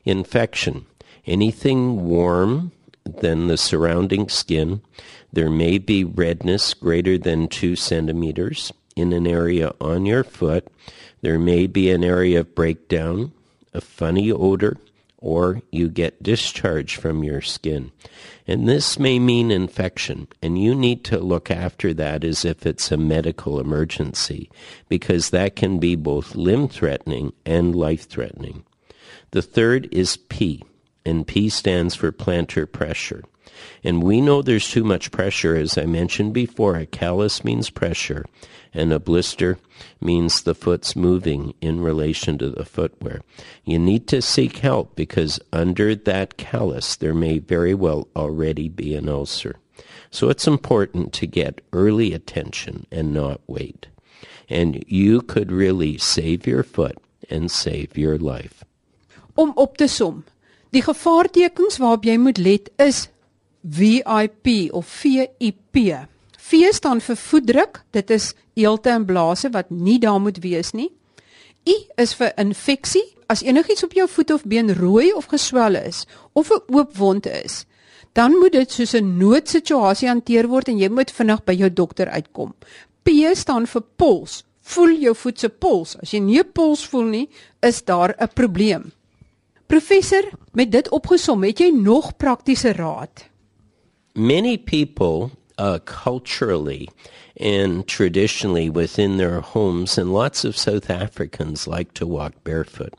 Infection. 0.04 0.86
Anything 1.26 2.04
warm 2.04 2.70
than 3.04 3.48
the 3.48 3.56
surrounding 3.56 4.28
skin. 4.28 4.80
There 5.32 5.50
may 5.50 5.78
be 5.78 6.04
redness 6.04 6.72
greater 6.74 7.18
than 7.18 7.48
two 7.48 7.74
centimeters 7.74 8.72
in 8.94 9.12
an 9.12 9.26
area 9.26 9.74
on 9.80 10.06
your 10.06 10.22
foot. 10.22 10.68
There 11.20 11.38
may 11.38 11.66
be 11.66 11.90
an 11.90 12.04
area 12.04 12.40
of 12.40 12.54
breakdown, 12.54 13.32
a 13.72 13.80
funny 13.80 14.30
odor, 14.30 14.76
or 15.24 15.62
you 15.72 15.88
get 15.88 16.22
discharge 16.22 16.96
from 16.96 17.24
your 17.24 17.40
skin. 17.40 17.90
And 18.46 18.68
this 18.68 18.98
may 18.98 19.18
mean 19.18 19.50
infection, 19.50 20.28
and 20.42 20.62
you 20.62 20.74
need 20.74 21.02
to 21.04 21.18
look 21.18 21.50
after 21.50 21.94
that 21.94 22.24
as 22.24 22.44
if 22.44 22.66
it's 22.66 22.92
a 22.92 22.98
medical 22.98 23.58
emergency, 23.58 24.50
because 24.86 25.30
that 25.30 25.56
can 25.56 25.78
be 25.78 25.96
both 25.96 26.34
limb 26.34 26.68
threatening 26.68 27.32
and 27.46 27.74
life 27.74 28.06
threatening. 28.06 28.64
The 29.30 29.40
third 29.40 29.88
is 29.90 30.18
P, 30.18 30.62
and 31.06 31.26
P 31.26 31.48
stands 31.48 31.94
for 31.94 32.12
plantar 32.12 32.70
pressure. 32.70 33.24
And 33.82 34.02
we 34.02 34.20
know 34.20 34.42
there's 34.42 34.70
too 34.70 34.84
much 34.84 35.10
pressure. 35.10 35.56
As 35.56 35.76
I 35.78 35.86
mentioned 35.86 36.32
before, 36.32 36.76
a 36.76 36.86
callus 36.86 37.44
means 37.44 37.70
pressure, 37.70 38.24
and 38.72 38.92
a 38.92 38.98
blister 38.98 39.58
means 40.00 40.42
the 40.42 40.54
foot's 40.54 40.96
moving 40.96 41.54
in 41.60 41.80
relation 41.80 42.38
to 42.38 42.50
the 42.50 42.64
footwear. 42.64 43.22
You 43.64 43.78
need 43.78 44.06
to 44.08 44.22
seek 44.22 44.58
help 44.58 44.96
because 44.96 45.40
under 45.52 45.94
that 45.94 46.36
callus, 46.36 46.96
there 46.96 47.14
may 47.14 47.38
very 47.38 47.74
well 47.74 48.08
already 48.16 48.68
be 48.68 48.94
an 48.94 49.08
ulcer. 49.08 49.56
So 50.10 50.28
it's 50.28 50.46
important 50.46 51.12
to 51.14 51.26
get 51.26 51.60
early 51.72 52.12
attention 52.12 52.86
and 52.92 53.12
not 53.12 53.40
wait. 53.46 53.88
And 54.48 54.84
you 54.86 55.22
could 55.22 55.50
really 55.50 55.98
save 55.98 56.46
your 56.46 56.62
foot 56.62 56.98
and 57.30 57.50
save 57.50 57.96
your 57.96 58.18
life. 58.18 58.64
Om 59.34 59.52
op 59.56 59.76
te 59.76 59.88
som, 59.88 60.22
die 60.70 60.82
gevaartekens 60.82 61.80
waarop 61.82 62.06
jy 62.06 62.14
moet 62.20 62.38
let 62.38 62.70
is 62.78 63.08
VIP 63.64 64.72
of 64.72 64.86
VIP. 64.86 65.76
V 66.36 66.72
staan 66.72 67.00
vir 67.00 67.16
voetdruk. 67.16 67.80
Dit 67.90 68.10
is 68.10 68.34
eelte 68.54 68.92
en 68.92 69.06
blaase 69.08 69.50
wat 69.50 69.70
nie 69.70 69.98
daar 69.98 70.20
moet 70.20 70.38
wees 70.44 70.74
nie. 70.76 70.90
I 71.64 71.74
is 71.96 72.12
vir 72.14 72.34
infeksie. 72.36 73.04
As 73.26 73.42
enigiets 73.42 73.84
op 73.84 73.94
jou 73.96 74.04
voet 74.08 74.30
of 74.30 74.44
been 74.44 74.74
rooi 74.76 75.12
of 75.16 75.30
geswel 75.32 75.80
is 75.80 76.04
of 76.32 76.50
'n 76.50 76.60
oop 76.76 76.96
wond 76.96 77.26
is, 77.26 77.64
dan 78.12 78.36
moet 78.38 78.52
dit 78.52 78.70
soos 78.70 78.94
'n 78.94 79.16
noodsituasie 79.18 80.08
hanteer 80.08 80.48
word 80.48 80.68
en 80.68 80.78
jy 80.78 80.88
moet 80.88 81.10
vinnig 81.10 81.44
by 81.44 81.52
jou 81.52 81.72
dokter 81.72 82.08
uitkom. 82.08 82.54
P 83.02 83.10
staan 83.32 83.66
vir 83.66 83.82
pols. 83.96 84.44
Voel 84.60 84.98
jou 84.98 85.14
voet 85.14 85.38
se 85.40 85.48
pols. 85.48 85.96
As 86.02 86.10
jy 86.10 86.20
nie 86.20 86.38
'n 86.38 86.52
pols 86.52 86.86
voel 86.86 87.04
nie, 87.04 87.28
is 87.62 87.82
daar 87.84 88.14
'n 88.18 88.28
probleem. 88.34 88.92
Professor, 89.66 90.22
met 90.52 90.70
dit 90.70 90.88
opgesom, 90.88 91.42
het 91.42 91.58
jy 91.58 91.70
nog 91.70 92.16
praktiese 92.16 92.72
raad? 92.72 93.33
Many 94.14 94.56
people 94.56 95.32
uh, 95.58 95.78
culturally 95.84 96.88
and 97.36 97.86
traditionally 97.86 98.70
within 98.70 99.16
their 99.16 99.40
homes, 99.40 99.98
and 99.98 100.12
lots 100.12 100.44
of 100.44 100.56
South 100.56 100.88
Africans 100.88 101.66
like 101.66 101.92
to 101.94 102.06
walk 102.06 102.32
barefoot. 102.44 102.94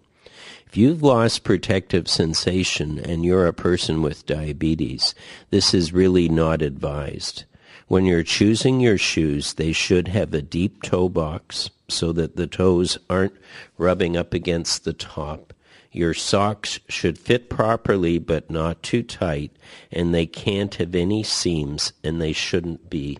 If 0.67 0.75
you've 0.75 1.03
lost 1.03 1.45
protective 1.45 2.09
sensation 2.09 2.99
and 2.99 3.23
you're 3.23 3.47
a 3.47 3.53
person 3.53 4.01
with 4.01 4.25
diabetes, 4.25 5.15
this 5.49 5.73
is 5.73 5.93
really 5.93 6.27
not 6.27 6.61
advised. 6.61 7.45
When 7.87 8.03
you're 8.05 8.23
choosing 8.23 8.81
your 8.81 8.97
shoes, 8.97 9.53
they 9.53 9.71
should 9.71 10.09
have 10.09 10.33
a 10.33 10.41
deep 10.41 10.81
toe 10.81 11.07
box 11.07 11.69
so 11.87 12.11
that 12.13 12.35
the 12.35 12.47
toes 12.47 12.97
aren't 13.09 13.35
rubbing 13.77 14.17
up 14.17 14.33
against 14.33 14.83
the 14.83 14.93
top. 14.93 15.53
Your 15.95 16.13
socks 16.13 16.81
should 16.89 17.17
fit 17.17 17.49
properly 17.49 18.19
but 18.19 18.51
not 18.51 18.83
too 18.83 19.01
tight, 19.01 19.55
and 19.93 20.13
they 20.13 20.25
can't 20.25 20.75
have 20.75 20.93
any 20.93 21.23
seams 21.23 21.93
and 22.03 22.21
they 22.21 22.33
shouldn't 22.33 22.89
be 22.89 23.17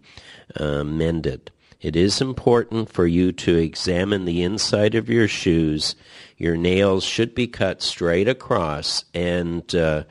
uh, 0.59 0.83
mended. 0.83 1.51
It 1.79 1.95
is 1.95 2.19
important 2.19 2.89
for 2.89 3.07
you 3.07 3.31
to 3.31 3.55
examine 3.55 4.25
the 4.25 4.43
inside 4.43 4.93
of 4.93 5.09
your 5.09 5.29
shoes. 5.29 5.95
Your 6.35 6.57
nails 6.57 7.05
should 7.05 7.33
be 7.33 7.47
cut 7.47 7.81
straight 7.81 8.27
across 8.27 9.05
and 9.13 9.73
uh, 9.73 10.03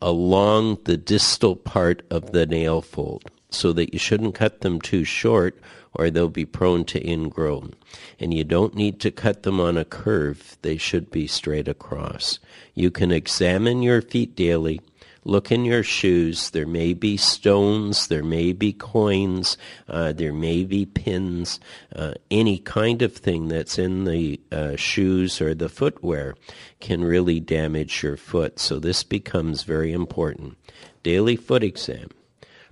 along 0.00 0.78
the 0.84 0.96
distal 0.96 1.54
part 1.54 2.02
of 2.10 2.32
the 2.32 2.46
nail 2.46 2.80
fold 2.80 3.30
so 3.50 3.74
that 3.74 3.92
you 3.92 3.98
shouldn't 3.98 4.34
cut 4.34 4.62
them 4.62 4.80
too 4.80 5.04
short 5.04 5.60
or 5.94 6.10
they'll 6.10 6.28
be 6.28 6.44
prone 6.44 6.84
to 6.86 7.06
ingrown. 7.06 7.74
And 8.20 8.32
you 8.32 8.44
don't 8.44 8.74
need 8.74 9.00
to 9.00 9.10
cut 9.10 9.42
them 9.42 9.60
on 9.60 9.76
a 9.76 9.84
curve. 9.84 10.56
They 10.62 10.76
should 10.76 11.10
be 11.10 11.26
straight 11.26 11.68
across. 11.68 12.38
You 12.74 12.90
can 12.90 13.10
examine 13.10 13.82
your 13.82 14.02
feet 14.02 14.34
daily. 14.34 14.80
Look 15.24 15.52
in 15.52 15.64
your 15.64 15.82
shoes. 15.82 16.50
There 16.50 16.66
may 16.66 16.94
be 16.94 17.16
stones. 17.16 18.06
There 18.06 18.22
may 18.22 18.52
be 18.52 18.72
coins. 18.72 19.58
Uh, 19.86 20.12
there 20.12 20.32
may 20.32 20.64
be 20.64 20.86
pins. 20.86 21.60
Uh, 21.94 22.14
any 22.30 22.58
kind 22.58 23.02
of 23.02 23.14
thing 23.14 23.48
that's 23.48 23.78
in 23.78 24.04
the 24.04 24.40
uh, 24.50 24.76
shoes 24.76 25.40
or 25.40 25.54
the 25.54 25.68
footwear 25.68 26.34
can 26.80 27.04
really 27.04 27.40
damage 27.40 28.02
your 28.02 28.16
foot. 28.16 28.58
So 28.58 28.78
this 28.78 29.02
becomes 29.02 29.64
very 29.64 29.92
important. 29.92 30.56
Daily 31.02 31.36
foot 31.36 31.62
exam 31.62 32.08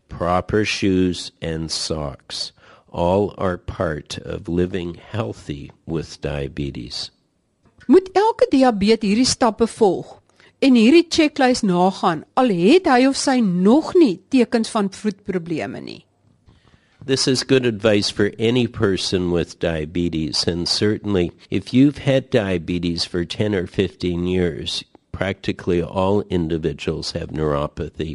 proper 0.08 0.64
shoes 0.64 1.32
and 1.42 1.70
socks 1.70 2.52
all 2.90 3.34
are 3.38 3.58
part 3.58 4.18
of 4.18 4.48
living 4.48 4.94
healthy 4.94 5.72
with 5.86 6.20
diabetes. 6.20 7.10
Moet 7.86 8.10
elke 8.14 8.48
diabetes 8.50 9.06
hierdie 9.06 9.28
stappe 9.28 9.66
volg 9.66 10.16
en 10.58 10.74
hierdie 10.74 11.06
checklys 11.10 11.62
nagaan 11.62 12.24
al 12.34 12.50
het 12.50 12.88
hy 12.90 13.04
of 13.06 13.18
sy 13.20 13.38
nog 13.44 13.92
nie 13.94 14.16
tekens 14.32 14.72
van 14.72 14.90
voetprobleme 14.90 15.80
nie. 15.80 16.02
This 17.06 17.28
is 17.28 17.44
good 17.46 17.66
advice 17.66 18.10
for 18.10 18.32
any 18.38 18.66
person 18.66 19.30
with 19.30 19.60
diabetes 19.60 20.46
and 20.48 20.66
certainly 20.66 21.30
if 21.50 21.72
you've 21.72 21.98
had 21.98 22.30
diabetes 22.30 23.04
for 23.04 23.24
10 23.24 23.54
or 23.54 23.66
15 23.66 24.26
years 24.26 24.82
practically 25.16 25.82
all 25.82 26.20
individuals 26.28 27.12
have 27.12 27.30
neuropathy. 27.30 28.14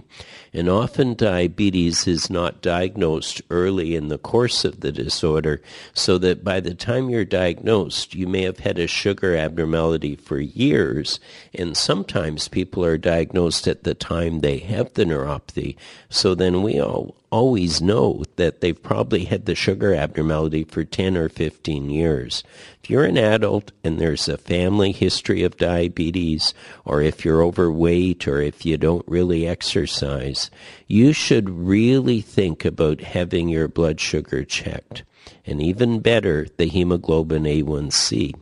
And 0.53 0.70
often 0.70 1.15
diabetes 1.15 2.05
is 2.05 2.29
not 2.29 2.62
diagnosed 2.62 3.41
early 3.50 3.96
in 3.96 4.10
the 4.10 4.20
course 4.20 4.63
of 4.63 4.81
the 4.81 4.91
disorder, 4.91 5.63
so 5.96 6.20
that 6.20 6.43
by 6.43 6.60
the 6.60 6.75
time 6.75 7.10
you're 7.10 7.25
diagnosed, 7.25 8.13
you 8.13 8.27
may 8.27 8.43
have 8.43 8.60
had 8.60 8.77
a 8.77 8.86
sugar 8.86 9.36
abnormality 9.36 10.15
for 10.15 10.39
years. 10.39 11.20
And 11.55 11.75
sometimes 11.75 12.48
people 12.48 12.86
are 12.86 13.00
diagnosed 13.00 13.67
at 13.67 13.84
the 13.84 13.96
time 13.96 14.41
they 14.41 14.60
have 14.60 14.93
the 14.93 15.05
neuropathy. 15.05 15.77
So 16.08 16.36
then 16.36 16.62
we 16.62 16.79
all 16.79 17.15
always 17.31 17.81
know 17.81 18.23
that 18.35 18.59
they've 18.59 18.83
probably 18.83 19.23
had 19.23 19.45
the 19.45 19.55
sugar 19.55 19.95
abnormality 19.95 20.65
for 20.65 20.83
10 20.83 21.15
or 21.15 21.29
15 21.29 21.89
years. 21.89 22.43
If 22.83 22.89
you're 22.89 23.05
an 23.05 23.17
adult 23.17 23.71
and 23.83 24.00
there's 24.00 24.27
a 24.27 24.38
family 24.38 24.91
history 24.91 25.41
of 25.43 25.57
diabetes, 25.57 26.53
or 26.83 27.01
if 27.01 27.23
you're 27.23 27.41
overweight, 27.41 28.27
or 28.27 28.41
if 28.41 28.65
you 28.65 28.77
don't 28.77 29.07
really 29.07 29.47
exercise, 29.47 30.51
you 30.88 31.13
should 31.13 31.50
really 31.50 32.19
think 32.19 32.65
about 32.65 33.01
having 33.01 33.47
your 33.47 33.69
blood 33.69 34.00
sugar 34.01 34.43
checked. 34.43 35.03
And 35.45 35.61
even 35.61 36.01
better, 36.01 36.47
the 36.57 36.65
hemoglobin 36.67 37.43
A1C. 37.43 38.33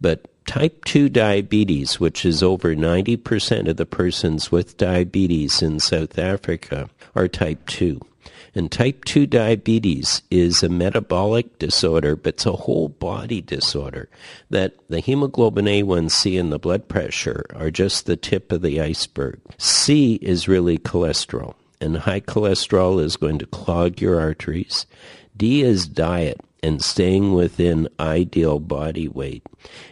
But 0.00 0.26
type 0.46 0.84
2 0.86 1.10
diabetes, 1.10 2.00
which 2.00 2.24
is 2.24 2.42
over 2.42 2.74
90% 2.74 3.68
of 3.68 3.76
the 3.76 3.86
persons 3.86 4.50
with 4.50 4.78
diabetes 4.78 5.60
in 5.60 5.78
South 5.78 6.18
Africa, 6.18 6.88
are 7.14 7.28
type 7.28 7.66
2. 7.66 8.00
And 8.54 8.70
type 8.70 9.04
2 9.06 9.26
diabetes 9.26 10.22
is 10.30 10.62
a 10.62 10.68
metabolic 10.68 11.58
disorder, 11.58 12.16
but 12.16 12.34
it's 12.34 12.46
a 12.46 12.52
whole 12.52 12.88
body 12.88 13.40
disorder 13.40 14.10
that 14.50 14.74
the 14.88 15.00
hemoglobin 15.00 15.64
A1C 15.64 16.38
and 16.38 16.52
the 16.52 16.58
blood 16.58 16.86
pressure 16.88 17.46
are 17.54 17.70
just 17.70 18.04
the 18.04 18.16
tip 18.16 18.52
of 18.52 18.60
the 18.60 18.80
iceberg. 18.80 19.40
C 19.56 20.16
is 20.16 20.48
really 20.48 20.78
cholesterol, 20.78 21.54
and 21.80 21.96
high 21.96 22.20
cholesterol 22.20 23.02
is 23.02 23.16
going 23.16 23.38
to 23.38 23.46
clog 23.46 24.00
your 24.00 24.20
arteries. 24.20 24.86
D 25.36 25.62
is 25.62 25.86
diet 25.88 26.40
and 26.62 26.82
staying 26.82 27.34
within 27.34 27.88
ideal 27.98 28.60
body 28.60 29.08
weight 29.08 29.42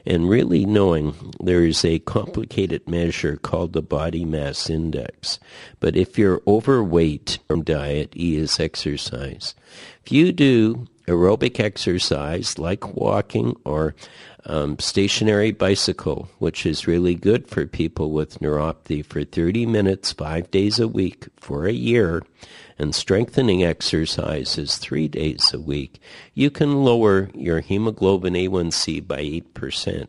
and 0.07 0.31
really 0.31 0.65
knowing 0.65 1.15
there 1.41 1.65
is 1.65 1.85
a 1.85 1.99
complicated 2.01 2.89
measure 2.89 3.37
called 3.37 3.73
the 3.73 3.83
body 3.83 4.25
mass 4.25 4.71
index. 4.71 5.41
But 5.81 5.97
if 5.97 6.17
you're 6.17 6.43
overweight 6.47 7.39
from 7.49 7.65
diet, 7.65 8.15
E 8.17 8.37
is 8.37 8.61
exercise. 8.61 9.55
If 10.05 10.13
you 10.13 10.33
do 10.33 10.87
aerobic 11.07 11.59
exercise 11.59 12.59
like 12.59 12.95
walking 12.95 13.57
or 13.65 13.97
um, 14.47 14.79
stationary 14.79 15.51
bicycle, 15.51 16.29
which 16.39 16.65
is 16.65 16.87
really 16.87 17.15
good 17.15 17.49
for 17.49 17.67
people 17.67 18.13
with 18.13 18.39
neuropathy 18.41 19.05
for 19.05 19.25
30 19.25 19.67
minutes, 19.67 20.13
five 20.13 20.51
days 20.51 20.79
a 20.79 20.89
week 20.89 21.29
for 21.37 21.67
a 21.67 21.73
year, 21.73 22.23
and 22.81 22.95
strengthening 22.95 23.63
exercises 23.63 24.79
three 24.79 25.07
days 25.07 25.53
a 25.53 25.61
week, 25.61 26.01
you 26.33 26.51
can 26.51 26.83
lower 26.83 27.29
your 27.35 27.61
hemoglobin 27.61 28.33
A1C 28.33 29.07
by 29.07 29.19
8%. 29.19 30.09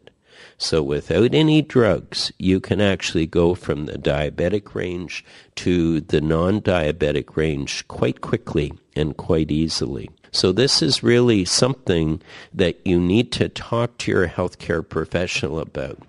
So 0.57 0.81
without 0.81 1.33
any 1.33 1.61
drugs, 1.61 2.31
you 2.37 2.61
can 2.61 2.79
actually 2.79 3.27
go 3.27 3.55
from 3.55 3.87
the 3.87 3.97
diabetic 3.97 4.73
range 4.73 5.25
to 5.55 5.99
the 5.99 6.21
non-diabetic 6.21 7.35
range 7.35 7.85
quite 7.89 8.21
quickly 8.21 8.71
and 8.95 9.17
quite 9.17 9.51
easily. 9.51 10.09
So 10.33 10.53
this 10.53 10.81
is 10.81 11.03
really 11.03 11.43
something 11.43 12.21
that 12.53 12.79
you 12.85 13.01
need 13.01 13.33
to 13.33 13.49
talk 13.49 13.97
to 13.99 14.11
your 14.11 14.29
healthcare 14.29 14.87
professional 14.87 15.59
about 15.59 15.99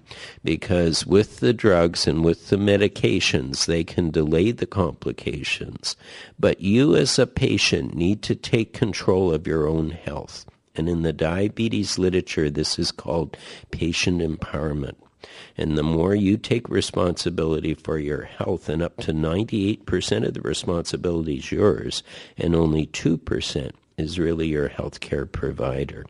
because 0.44 1.04
with 1.04 1.40
the 1.40 1.52
drugs 1.52 2.06
and 2.06 2.24
with 2.24 2.48
the 2.48 2.56
medications, 2.56 3.66
they 3.66 3.82
can 3.82 4.12
delay 4.12 4.52
the 4.52 4.66
complications. 4.66 5.96
But 6.38 6.60
you 6.60 6.94
as 6.94 7.18
a 7.18 7.26
patient 7.26 7.96
need 7.96 8.22
to 8.22 8.36
take 8.36 8.72
control 8.72 9.34
of 9.34 9.48
your 9.48 9.66
own 9.66 9.90
health. 9.90 10.46
And 10.76 10.88
in 10.88 11.02
the 11.02 11.12
diabetes 11.12 11.98
literature, 11.98 12.48
this 12.48 12.78
is 12.78 12.92
called 12.92 13.36
patient 13.72 14.20
empowerment. 14.20 14.94
And 15.56 15.76
the 15.76 15.82
more 15.82 16.14
you 16.14 16.36
take 16.36 16.68
responsibility 16.68 17.74
for 17.74 17.98
your 17.98 18.22
health, 18.22 18.68
and 18.68 18.82
up 18.82 18.96
to 18.98 19.12
98% 19.12 20.26
of 20.26 20.34
the 20.34 20.40
responsibility 20.40 21.36
is 21.38 21.52
yours, 21.52 22.02
and 22.38 22.54
only 22.56 22.86
2% 22.86 23.72
is 24.02 24.18
really 24.18 24.48
your 24.48 24.68
healthcare 24.68 25.30
provider. 25.30 26.04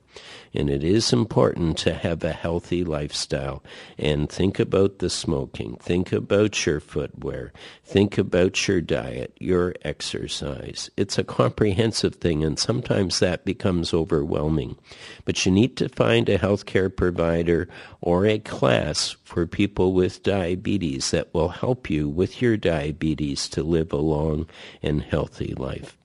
And 0.55 0.69
it 0.69 0.85
is 0.85 1.13
important 1.13 1.79
to 1.79 1.95
have 1.95 2.23
a 2.25 2.33
healthy 2.33 2.85
lifestyle 2.85 3.63
and 3.97 4.29
think 4.29 4.59
about 4.59 4.99
the 4.99 5.09
smoking, 5.09 5.77
think 5.77 6.13
about 6.13 6.67
your 6.67 6.81
footwear, 6.81 7.53
think 7.85 8.19
about 8.19 8.69
your 8.69 8.83
diet, 8.83 9.35
your 9.41 9.75
exercise. 9.83 10.91
It's 10.97 11.17
a 11.17 11.25
comprehensive 11.25 12.17
thing, 12.17 12.45
and 12.45 12.59
sometimes 12.59 13.19
that 13.19 13.47
becomes 13.47 13.95
overwhelming. 13.95 14.77
But 15.25 15.47
you 15.47 15.53
need 15.53 15.77
to 15.79 15.89
find 15.89 16.29
a 16.29 16.39
healthcare 16.39 16.95
provider 16.95 17.69
or 18.03 18.27
a 18.27 18.39
class 18.39 19.17
for 19.25 19.47
people 19.47 19.95
with 19.95 20.23
diabetes 20.23 21.13
that 21.13 21.33
will 21.33 21.49
help 21.49 21.89
you 21.89 22.09
with 22.09 22.43
your 22.43 22.59
diabetes 22.59 23.49
to 23.51 23.63
live 23.63 23.93
a 23.93 23.97
long 23.97 24.47
and 24.83 25.03
healthy 25.03 25.55
life. 25.55 25.97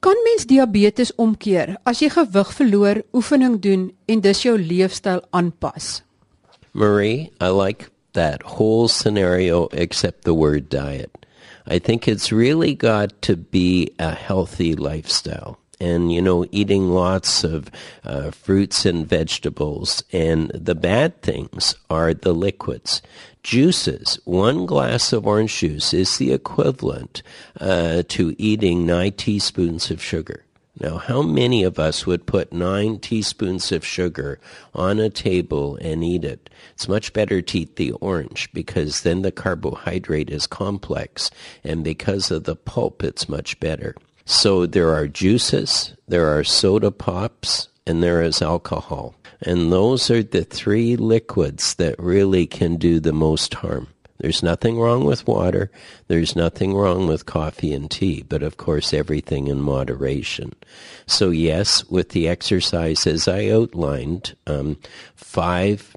Kan 0.00 0.16
mens 0.24 0.46
diabetes 0.46 1.12
omkeer 1.16 1.76
as 1.88 2.02
jy 2.02 2.10
gewig 2.12 2.52
verloor, 2.54 3.02
oefening 3.16 3.58
doen 3.64 3.90
en 4.06 4.22
jou 4.44 4.56
leefstyl 4.58 5.22
aanpas? 5.30 6.02
Marie, 6.72 7.30
I 7.40 7.48
like 7.48 7.88
that 8.12 8.42
whole 8.42 8.88
scenario 8.88 9.68
except 9.72 10.24
the 10.24 10.34
word 10.34 10.68
diet. 10.68 11.10
I 11.66 11.78
think 11.78 12.06
it's 12.06 12.30
really 12.30 12.74
got 12.74 13.20
to 13.22 13.36
be 13.36 13.90
a 13.98 14.12
healthy 14.12 14.74
lifestyle 14.74 15.58
and 15.80 16.12
you 16.12 16.20
know 16.20 16.46
eating 16.50 16.90
lots 16.90 17.44
of 17.44 17.70
uh, 18.04 18.30
fruits 18.30 18.86
and 18.86 19.06
vegetables 19.06 20.02
and 20.12 20.50
the 20.50 20.74
bad 20.74 21.20
things 21.22 21.74
are 21.90 22.14
the 22.14 22.34
liquids 22.34 23.02
juices 23.42 24.18
one 24.24 24.66
glass 24.66 25.12
of 25.12 25.26
orange 25.26 25.58
juice 25.58 25.92
is 25.92 26.18
the 26.18 26.32
equivalent 26.32 27.22
uh, 27.60 28.02
to 28.08 28.34
eating 28.38 28.86
nine 28.86 29.12
teaspoons 29.12 29.90
of 29.90 30.02
sugar 30.02 30.46
now, 30.78 30.98
how 30.98 31.22
many 31.22 31.62
of 31.62 31.78
us 31.78 32.04
would 32.04 32.26
put 32.26 32.52
nine 32.52 32.98
teaspoons 32.98 33.72
of 33.72 33.82
sugar 33.82 34.38
on 34.74 34.98
a 34.98 35.08
table 35.08 35.78
and 35.80 36.04
eat 36.04 36.22
it? 36.22 36.50
It's 36.74 36.86
much 36.86 37.14
better 37.14 37.40
to 37.40 37.58
eat 37.60 37.76
the 37.76 37.92
orange 37.92 38.52
because 38.52 39.00
then 39.00 39.22
the 39.22 39.32
carbohydrate 39.32 40.28
is 40.28 40.46
complex, 40.46 41.30
and 41.64 41.82
because 41.82 42.30
of 42.30 42.44
the 42.44 42.56
pulp, 42.56 43.02
it's 43.02 43.26
much 43.26 43.58
better. 43.58 43.96
So 44.26 44.66
there 44.66 44.92
are 44.92 45.06
juices, 45.06 45.94
there 46.08 46.26
are 46.36 46.42
soda 46.42 46.90
pops, 46.90 47.68
and 47.86 48.02
there 48.02 48.20
is 48.20 48.42
alcohol. 48.42 49.14
And 49.40 49.72
those 49.72 50.10
are 50.10 50.22
the 50.22 50.42
three 50.42 50.96
liquids 50.96 51.74
that 51.76 51.94
really 51.98 52.46
can 52.46 52.76
do 52.76 52.98
the 52.98 53.12
most 53.12 53.54
harm. 53.54 53.88
There's 54.18 54.42
nothing 54.42 54.80
wrong 54.80 55.04
with 55.04 55.28
water. 55.28 55.70
There's 56.08 56.34
nothing 56.34 56.74
wrong 56.74 57.06
with 57.06 57.26
coffee 57.26 57.72
and 57.72 57.88
tea, 57.88 58.24
but 58.28 58.42
of 58.42 58.56
course 58.56 58.92
everything 58.92 59.46
in 59.46 59.60
moderation. 59.60 60.54
So 61.06 61.30
yes, 61.30 61.84
with 61.84 62.08
the 62.08 62.26
exercise 62.26 63.06
as 63.06 63.28
I 63.28 63.48
outlined, 63.48 64.34
um, 64.46 64.78
five 65.14 65.96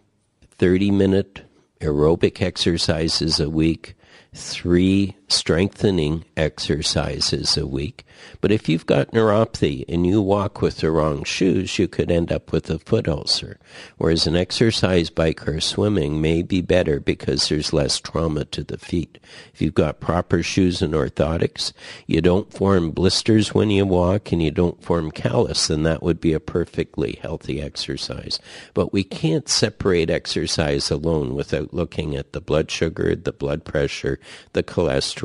30 0.58 0.92
minute 0.92 1.42
aerobic 1.82 2.42
exercises 2.42 3.40
a 3.40 3.50
week, 3.50 3.96
three 4.36 5.16
strengthening 5.32 6.26
exercises 6.36 7.56
a 7.58 7.68
week. 7.68 8.06
But 8.42 8.52
if 8.52 8.68
you've 8.68 8.86
got 8.86 9.12
neuropathy 9.12 9.86
and 9.88 10.06
you 10.06 10.22
walk 10.22 10.62
with 10.62 10.78
the 10.78 10.92
wrong 10.92 11.24
shoes, 11.24 11.80
you 11.80 11.88
could 11.88 12.12
end 12.12 12.32
up 12.32 12.52
with 12.52 12.70
a 12.70 12.80
foot 12.80 13.08
ulcer. 13.08 13.60
Whereas 13.98 14.28
an 14.28 14.36
exercise 14.36 15.10
bike 15.10 15.48
or 15.48 15.62
swimming 15.62 16.22
may 16.22 16.42
be 16.42 16.62
better 16.62 17.00
because 17.00 17.48
there's 17.48 17.74
less 17.74 18.00
trauma 18.00 18.46
to 18.46 18.64
the 18.64 18.78
feet. 18.78 19.20
If 19.54 19.62
you've 19.62 19.74
got 19.74 20.00
proper 20.00 20.44
shoes 20.44 20.82
and 20.82 20.94
orthotics, 20.94 21.72
you 22.08 22.22
don't 22.22 22.52
form 22.52 22.92
blisters 22.92 23.54
when 23.54 23.70
you 23.70 23.86
walk 23.86 24.32
and 24.32 24.42
you 24.42 24.52
don't 24.52 24.84
form 24.84 25.12
callus, 25.12 25.68
then 25.68 25.84
that 25.84 26.04
would 26.04 26.20
be 26.20 26.34
a 26.34 26.40
perfectly 26.40 27.20
healthy 27.22 27.62
exercise. 27.62 28.40
But 28.74 28.92
we 28.92 29.04
can't 29.04 29.48
separate 29.48 30.10
exercise 30.10 30.92
alone 30.92 31.36
without 31.36 31.74
looking 31.74 32.16
at 32.16 32.34
the 32.34 32.42
blood 32.42 32.72
sugar, 32.72 33.16
the 33.16 33.32
blood 33.32 33.64
pressure, 33.64 34.20
the 34.54 34.64
cholesterol, 34.64 35.19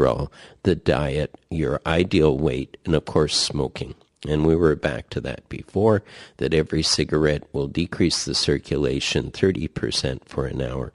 the 0.62 0.74
diet, 0.74 1.35
your 1.50 1.80
ideal 1.87 2.37
weight, 2.38 2.76
and 2.85 2.94
of 2.94 3.04
course 3.04 3.37
smoking. 3.37 3.94
And 4.26 4.46
we 4.46 4.57
were 4.57 4.76
back 4.76 5.11
to 5.11 5.20
that 5.20 5.48
before, 5.48 6.02
that 6.37 6.54
every 6.54 6.83
cigarette 6.83 7.44
will 7.52 7.68
decrease 7.68 8.24
the 8.24 8.35
circulation 8.35 9.30
30% 9.30 10.24
for 10.24 10.46
an 10.46 10.62
hour. 10.62 10.92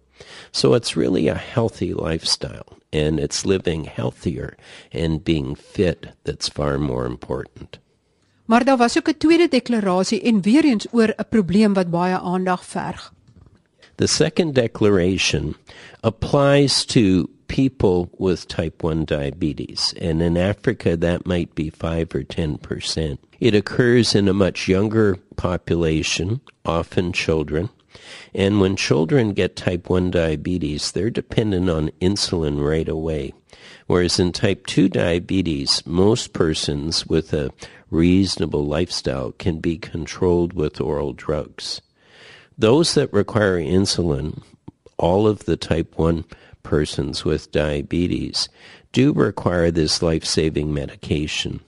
So 0.51 0.73
it's 0.73 0.97
really 0.97 1.27
a 1.27 1.35
healthy 1.35 1.93
lifestyle, 1.93 2.77
and 2.91 3.19
it's 3.19 3.45
living 3.45 3.85
healthier 3.85 4.57
and 4.91 5.23
being 5.23 5.55
fit 5.55 6.07
that's 6.23 6.49
far 6.49 6.77
more 6.77 7.05
important. 7.05 7.79
Maar 8.45 8.65
daar 8.65 8.77
was 8.77 8.97
ook 8.97 9.09
'n 9.09 9.17
tweede 9.17 9.47
deklarasie 9.47 10.21
en 10.21 10.41
weer 10.41 10.63
eens 10.65 10.87
oor 10.91 11.13
'n 11.17 11.29
probleem 11.29 11.73
wat 11.73 11.89
baie 11.89 12.17
aandag 12.17 12.65
verg. 12.65 13.13
The 13.95 14.07
second 14.07 14.55
declaration 14.55 15.55
applies 16.01 16.85
to 16.85 17.29
people 17.49 18.09
with 18.17 18.47
type 18.47 18.81
1 18.81 19.03
diabetes. 19.03 19.93
And 19.99 20.21
in 20.21 20.37
Africa, 20.37 20.95
that 20.95 21.25
might 21.25 21.53
be 21.55 21.69
5 21.69 22.15
or 22.15 22.23
10%. 22.23 23.17
It 23.41 23.53
occurs 23.53 24.15
in 24.15 24.29
a 24.29 24.33
much 24.33 24.69
younger 24.69 25.17
population, 25.35 26.39
often 26.63 27.11
children. 27.11 27.69
And 28.33 28.61
when 28.61 28.77
children 28.77 29.33
get 29.33 29.57
type 29.57 29.89
1 29.89 30.11
diabetes, 30.11 30.91
they're 30.91 31.09
dependent 31.09 31.69
on 31.69 31.91
insulin 31.99 32.63
right 32.65 32.87
away. 32.87 33.33
Whereas 33.87 34.19
in 34.19 34.31
type 34.31 34.67
2 34.67 34.87
diabetes, 34.87 35.85
most 35.85 36.31
persons 36.31 37.07
with 37.07 37.33
a 37.33 37.51
reasonable 37.89 38.65
lifestyle 38.65 39.31
can 39.31 39.59
be 39.59 39.77
controlled 39.77 40.53
with 40.53 40.79
oral 40.79 41.13
drugs. 41.13 41.81
Those 42.57 42.93
that 42.93 43.11
require 43.11 43.57
insulin, 43.57 44.43
all 44.97 45.27
of 45.27 45.45
the 45.45 45.57
type 45.57 45.97
1 45.97 46.25
persons 46.69 47.25
with 47.25 47.51
diabetes 47.51 48.47
do 48.91 49.11
require 49.11 49.71
this 49.71 50.03
life 50.03 50.23
saving 50.23 50.71
medication. 50.71 51.61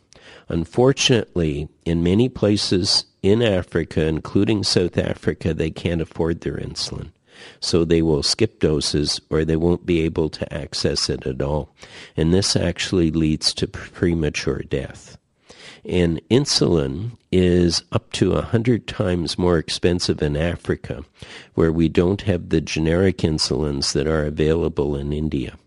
Unfortunately, 0.48 1.68
in 1.86 2.04
many 2.04 2.30
places 2.30 3.06
in 3.24 3.42
Africa, 3.42 4.06
including 4.06 4.64
South 4.64 5.00
Africa, 5.00 5.56
they 5.56 5.72
can't 5.72 6.02
afford 6.02 6.42
their 6.42 6.58
insulin. 6.58 7.10
So 7.60 7.84
they 7.84 8.04
will 8.04 8.22
skip 8.22 8.60
doses 8.60 9.20
or 9.32 9.44
they 9.44 9.56
won't 9.56 9.88
be 9.88 10.02
able 10.02 10.30
to 10.30 10.54
access 10.54 11.10
it 11.10 11.26
at 11.26 11.42
all. 11.42 11.74
And 12.16 12.32
this 12.32 12.56
actually 12.56 13.10
leads 13.10 13.56
to 13.56 13.68
premature 13.68 14.60
death. 14.60 15.18
And 15.84 16.22
insulin 16.30 17.18
is 17.32 17.84
up 17.92 18.12
to 18.14 18.34
a 18.34 18.44
hundred 18.44 18.88
times 18.88 19.38
more 19.38 19.58
expensive 19.58 20.22
in 20.22 20.38
Africa, 20.38 21.04
where 21.56 21.72
we 21.72 21.90
don't 21.90 22.22
have 22.22 22.50
the 22.50 22.62
generic 22.62 23.20
insulins 23.20 23.94
that 23.94 24.08
are 24.08 24.26
available 24.26 24.96
in 24.96 25.12
India. 25.12 25.58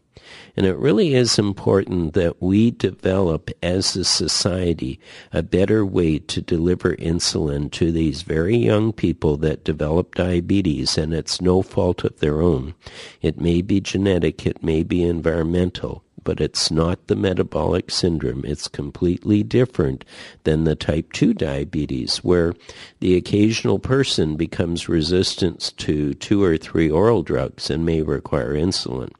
And 0.57 0.66
it 0.66 0.77
really 0.77 1.14
is 1.14 1.38
important 1.38 2.14
that 2.14 2.40
we 2.40 2.70
develop 2.70 3.50
as 3.62 3.96
a 3.96 4.05
society 4.05 5.00
a 5.33 5.42
better 5.42 5.85
way 5.85 6.20
to 6.20 6.40
deliver 6.40 6.94
insulin 6.96 7.70
to 7.72 7.90
these 7.90 8.22
very 8.22 8.57
young 8.57 8.92
people 8.92 9.37
that 9.38 9.64
develop 9.64 10.14
diabetes 10.14 10.96
and 10.96 11.12
it's 11.12 11.40
no 11.40 11.62
fault 11.62 12.05
of 12.05 12.20
their 12.20 12.40
own. 12.40 12.74
It 13.20 13.40
may 13.40 13.62
be 13.62 13.81
genetic, 13.81 14.46
it 14.46 14.62
may 14.62 14.85
be 14.85 15.03
environmental, 15.03 16.04
but 16.24 16.40
it's 16.40 16.70
not 16.70 17.06
the 17.06 17.16
metabolic 17.16 17.90
syndrome. 17.90 18.42
It's 18.44 18.66
completely 18.66 19.42
different 19.42 20.04
than 20.44 20.64
the 20.64 20.74
type 20.74 21.12
2 21.12 21.34
diabetes, 21.34 22.18
where 22.18 22.54
the 23.00 23.16
occasional 23.16 23.78
person 23.78 24.37
becomes 24.37 24.88
resistant 24.88 25.72
to 25.76 26.14
two 26.14 26.42
or 26.42 26.56
three 26.56 26.90
oral 26.90 27.22
drugs 27.22 27.70
and 27.70 27.84
may 27.84 28.02
require 28.02 28.54
insulin. 28.54 29.12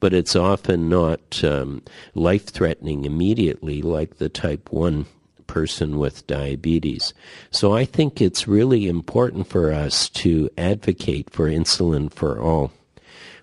But 0.00 0.14
it's 0.14 0.34
often 0.34 0.88
not 0.88 1.44
um, 1.44 1.82
life 2.14 2.46
threatening 2.46 3.04
immediately 3.04 3.82
like 3.82 4.16
the 4.16 4.28
type 4.28 4.72
1 4.72 5.06
person 5.46 5.98
with 5.98 6.26
diabetes. 6.26 7.14
So 7.50 7.72
I 7.72 7.84
think 7.84 8.20
it's 8.20 8.48
really 8.48 8.88
important 8.88 9.46
for 9.46 9.72
us 9.72 10.08
to 10.10 10.50
advocate 10.58 11.30
for 11.30 11.48
insulin 11.48 12.12
for 12.12 12.40
all. 12.40 12.72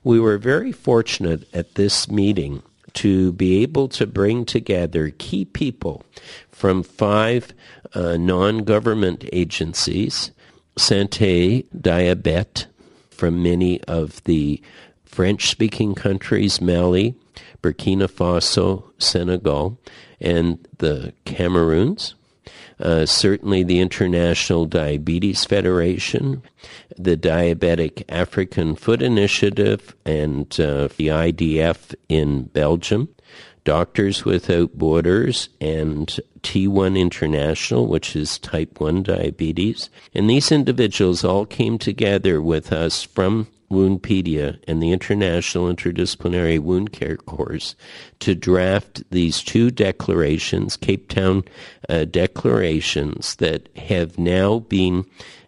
We 0.04 0.20
were 0.20 0.38
very 0.38 0.72
fortunate 0.72 1.48
at 1.54 1.76
this 1.76 2.10
meeting 2.10 2.62
to 2.94 3.32
be 3.34 3.62
able 3.62 3.88
to 3.90 4.06
bring 4.06 4.46
together 4.46 5.10
key 5.18 5.46
people 5.46 6.04
from 6.50 6.84
five 6.84 7.54
uh, 7.94 8.18
non 8.18 8.60
government 8.60 9.26
agencies, 9.34 10.32
Santé 10.78 11.66
Diabete 11.80 12.68
from 13.12 13.44
many 13.44 13.82
of 13.84 14.24
the 14.24 14.62
French 15.06 15.50
speaking 15.50 15.94
countries, 15.96 16.60
Mali, 16.60 17.16
Burkina 17.62 18.10
Faso, 18.10 18.86
Senegal, 18.98 19.80
and 20.20 20.68
the 20.80 21.14
Cameroons. 21.26 22.16
Uh, 22.80 23.06
certainly, 23.06 23.64
the 23.64 23.80
International 23.80 24.66
Diabetes 24.66 25.46
Federation, 25.46 26.42
the 26.98 27.16
Diabetic 27.16 28.04
African 28.10 28.76
Foot 28.76 29.02
Initiative, 29.02 29.96
and 30.06 30.48
uh, 30.60 30.90
the 30.98 31.08
IDF 31.08 31.96
in 32.10 32.44
Belgium, 32.44 33.10
Doctors 33.64 34.26
Without 34.26 34.74
Borders, 34.78 35.50
and 35.62 36.20
T1 36.42 37.00
International, 37.00 37.88
which 37.88 38.16
is 38.16 38.38
type 38.38 38.80
1 38.80 39.04
diabetes. 39.04 39.90
And 40.14 40.30
these 40.30 40.52
individuals 40.52 41.24
all 41.24 41.46
came 41.46 41.78
together 41.78 42.42
with 42.42 42.74
us 42.74 43.04
from 43.04 43.48
Woundpedia 43.74 44.60
and 44.68 44.82
the 44.82 44.92
International 44.92 45.74
Interdisciplinary 45.74 46.60
Wound 46.60 46.92
Care 46.92 47.18
Course 47.18 47.76
to 48.24 48.34
draft 48.34 49.04
these 49.12 49.44
two 49.44 49.70
declarations, 49.70 50.78
Cape 50.78 51.10
Town 51.10 51.44
uh, 51.90 52.06
declarations, 52.06 53.36
that 53.36 53.68
have 53.76 54.18
now 54.18 54.60
been 54.60 55.04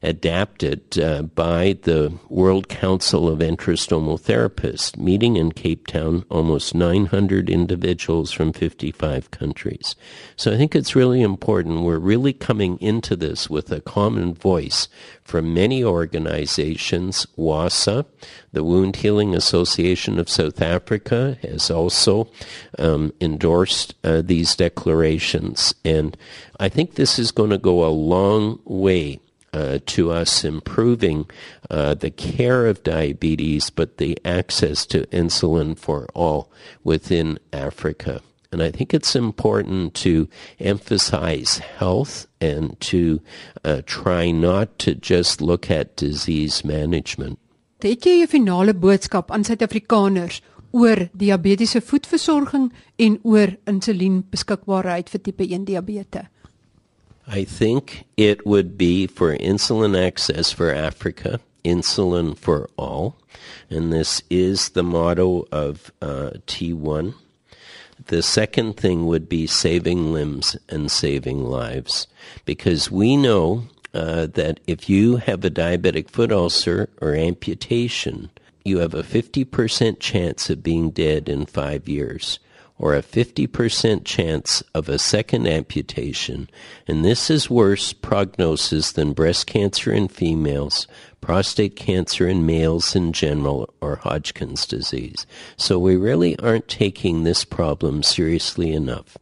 adapted 0.05 0.99
uh, 0.99 1.23
by 1.23 1.77
the 1.83 2.13
World 2.29 2.67
Council 2.67 3.27
of 3.27 3.39
Enterostomal 3.39 4.21
Therapists, 4.21 4.97
meeting 4.97 5.35
in 5.35 5.51
Cape 5.51 5.87
Town 5.87 6.25
almost 6.29 6.75
900 6.75 7.49
individuals 7.49 8.31
from 8.31 8.53
55 8.53 9.31
countries. 9.31 9.95
So 10.35 10.53
I 10.53 10.57
think 10.57 10.75
it's 10.75 10.95
really 10.95 11.21
important. 11.21 11.81
We're 11.81 11.97
really 11.97 12.33
coming 12.33 12.77
into 12.79 13.15
this 13.15 13.49
with 13.49 13.71
a 13.71 13.81
common 13.81 14.35
voice 14.35 14.87
from 15.23 15.53
many 15.53 15.83
organizations. 15.83 17.25
WASA, 17.35 18.05
the 18.51 18.63
Wound 18.63 18.97
Healing 18.97 19.33
Association 19.33 20.19
of 20.19 20.29
South 20.29 20.61
Africa, 20.61 21.37
has 21.41 21.71
also 21.71 22.29
um, 22.77 23.13
endorsed 23.19 23.95
uh, 24.03 24.21
these 24.21 24.55
declarations. 24.55 25.75
And 25.83 26.17
I 26.59 26.69
think 26.69 26.95
this 26.95 27.19
is 27.19 27.31
going 27.31 27.51
to 27.51 27.57
go 27.57 27.85
a 27.85 27.89
long 27.89 28.59
way 28.65 29.19
uh, 29.53 29.79
to 29.85 30.11
us 30.11 30.43
improving 30.43 31.29
uh, 31.69 31.93
the 31.93 32.11
care 32.11 32.67
of 32.67 32.83
diabetes, 32.83 33.69
but 33.69 33.97
the 33.97 34.17
access 34.25 34.85
to 34.87 35.07
insulin 35.07 35.77
for 35.77 36.07
all 36.13 36.51
within 36.83 37.39
Africa. 37.53 38.21
And 38.51 38.61
I 38.61 38.71
think 38.71 38.93
it's 38.93 39.15
important 39.15 39.93
to 39.95 40.29
emphasize 40.59 41.57
health 41.57 42.27
and 42.39 42.79
to 42.81 43.21
uh, 43.63 43.81
try 43.85 44.31
not 44.31 44.77
to 44.79 44.95
just 44.95 45.41
look 45.41 45.71
at 45.71 45.97
disease 45.97 46.63
management. 46.63 47.39
Het 47.79 48.05
jy 48.05 48.23
'n 48.23 48.27
finale 48.27 48.73
boodskap 48.73 49.31
aan 49.31 49.43
Suid-Afrikaners 49.43 50.41
oor 50.75 51.09
diabetiese 51.15 51.79
en 52.99 53.19
oor 53.23 53.55
vir 55.09 55.21
tipe 55.23 55.43
1 55.47 55.65
diabetes? 55.65 56.27
I 57.27 57.43
think 57.43 58.05
it 58.17 58.45
would 58.45 58.77
be 58.77 59.07
for 59.07 59.35
insulin 59.37 59.95
access 59.97 60.51
for 60.51 60.69
Africa, 60.71 61.39
insulin 61.63 62.37
for 62.37 62.69
all. 62.77 63.15
And 63.69 63.91
this 63.91 64.21
is 64.29 64.69
the 64.69 64.83
motto 64.83 65.47
of 65.51 65.91
uh, 66.01 66.31
T1. 66.45 67.15
The 68.07 68.21
second 68.21 68.77
thing 68.77 69.07
would 69.07 69.27
be 69.27 69.47
saving 69.47 70.13
limbs 70.13 70.55
and 70.69 70.91
saving 70.91 71.43
lives. 71.43 72.05
Because 72.45 72.91
we 72.91 73.17
know 73.17 73.63
uh, 73.93 74.27
that 74.27 74.59
if 74.67 74.87
you 74.89 75.17
have 75.17 75.43
a 75.43 75.49
diabetic 75.49 76.09
foot 76.09 76.31
ulcer 76.31 76.89
or 77.01 77.15
amputation, 77.15 78.29
you 78.65 78.79
have 78.79 78.95
a 78.95 79.03
50% 79.03 79.99
chance 79.99 80.49
of 80.49 80.63
being 80.63 80.89
dead 80.89 81.29
in 81.29 81.45
five 81.45 81.87
years 81.87 82.39
or 82.77 82.93
a 82.93 83.01
50% 83.01 84.03
chance 84.03 84.61
of 84.73 84.89
a 84.89 84.99
second 84.99 85.47
amputation, 85.47 86.49
and 86.87 87.05
this 87.05 87.29
is 87.29 87.49
worse 87.49 87.93
prognosis 87.93 88.91
than 88.91 89.13
breast 89.13 89.47
cancer 89.47 89.93
in 89.93 90.09
females, 90.09 90.87
prostate 91.21 91.77
cancer 91.77 92.27
in 92.27 92.45
males 92.45 92.93
in 92.95 93.13
general, 93.13 93.73
or 93.79 93.95
Hodgkin's 93.95 94.65
disease. 94.65 95.25
So 95.55 95.79
we 95.79 95.95
really 95.95 96.37
aren't 96.39 96.67
taking 96.67 97.23
this 97.23 97.45
problem 97.45 98.03
seriously 98.03 98.73
enough. 98.73 99.17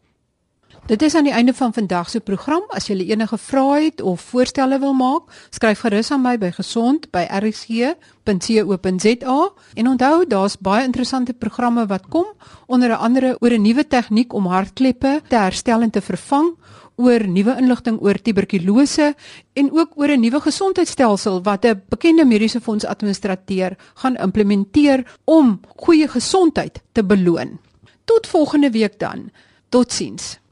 Dit 0.83 0.99
is 1.01 1.15
aan 1.15 1.23
die 1.23 1.31
einde 1.31 1.53
van 1.53 1.73
vandag 1.73 2.09
se 2.09 2.19
program. 2.19 2.63
As 2.75 2.89
jy 2.91 2.97
enige 3.07 3.37
vrae 3.39 3.85
het 3.85 4.01
of 4.01 4.21
voorstelle 4.33 4.79
wil 4.79 4.93
maak, 4.93 5.21
skryf 5.49 5.79
gerus 5.79 6.11
aan 6.11 6.21
my 6.21 6.37
by 6.37 6.51
gesond@rg.co.za. 6.51 9.51
En 9.73 9.87
onthou, 9.87 10.27
daar's 10.27 10.57
baie 10.59 10.83
interessante 10.83 11.33
programme 11.33 11.85
wat 11.87 12.07
kom, 12.09 12.25
onder 12.67 12.95
andere 12.95 13.37
oor 13.39 13.51
'n 13.51 13.61
nuwe 13.61 13.87
tegniek 13.87 14.33
om 14.33 14.45
hartkleppe 14.45 15.21
te 15.27 15.35
herstel 15.35 15.81
en 15.81 15.89
te 15.89 16.01
vervang, 16.01 16.55
oor 16.95 17.27
nuwe 17.27 17.55
inligting 17.57 18.01
oor 18.01 18.21
tuberkulose 18.21 19.15
en 19.53 19.71
ook 19.71 19.89
oor 19.95 20.09
'n 20.09 20.19
nuwe 20.19 20.39
gesondheidstelsel 20.39 21.41
wat 21.41 21.65
'n 21.65 21.81
bekende 21.89 22.25
mediese 22.25 22.61
fonds 22.61 22.85
administrateur 22.85 23.75
gaan 23.93 24.15
implementeer 24.15 25.17
om 25.23 25.59
goeie 25.75 26.07
gesondheid 26.07 26.81
te 26.91 27.03
beloon. 27.03 27.59
Tot 28.05 28.27
volgende 28.27 28.71
week 28.71 28.99
dan. 28.99 29.31
Totsiens. 29.69 30.42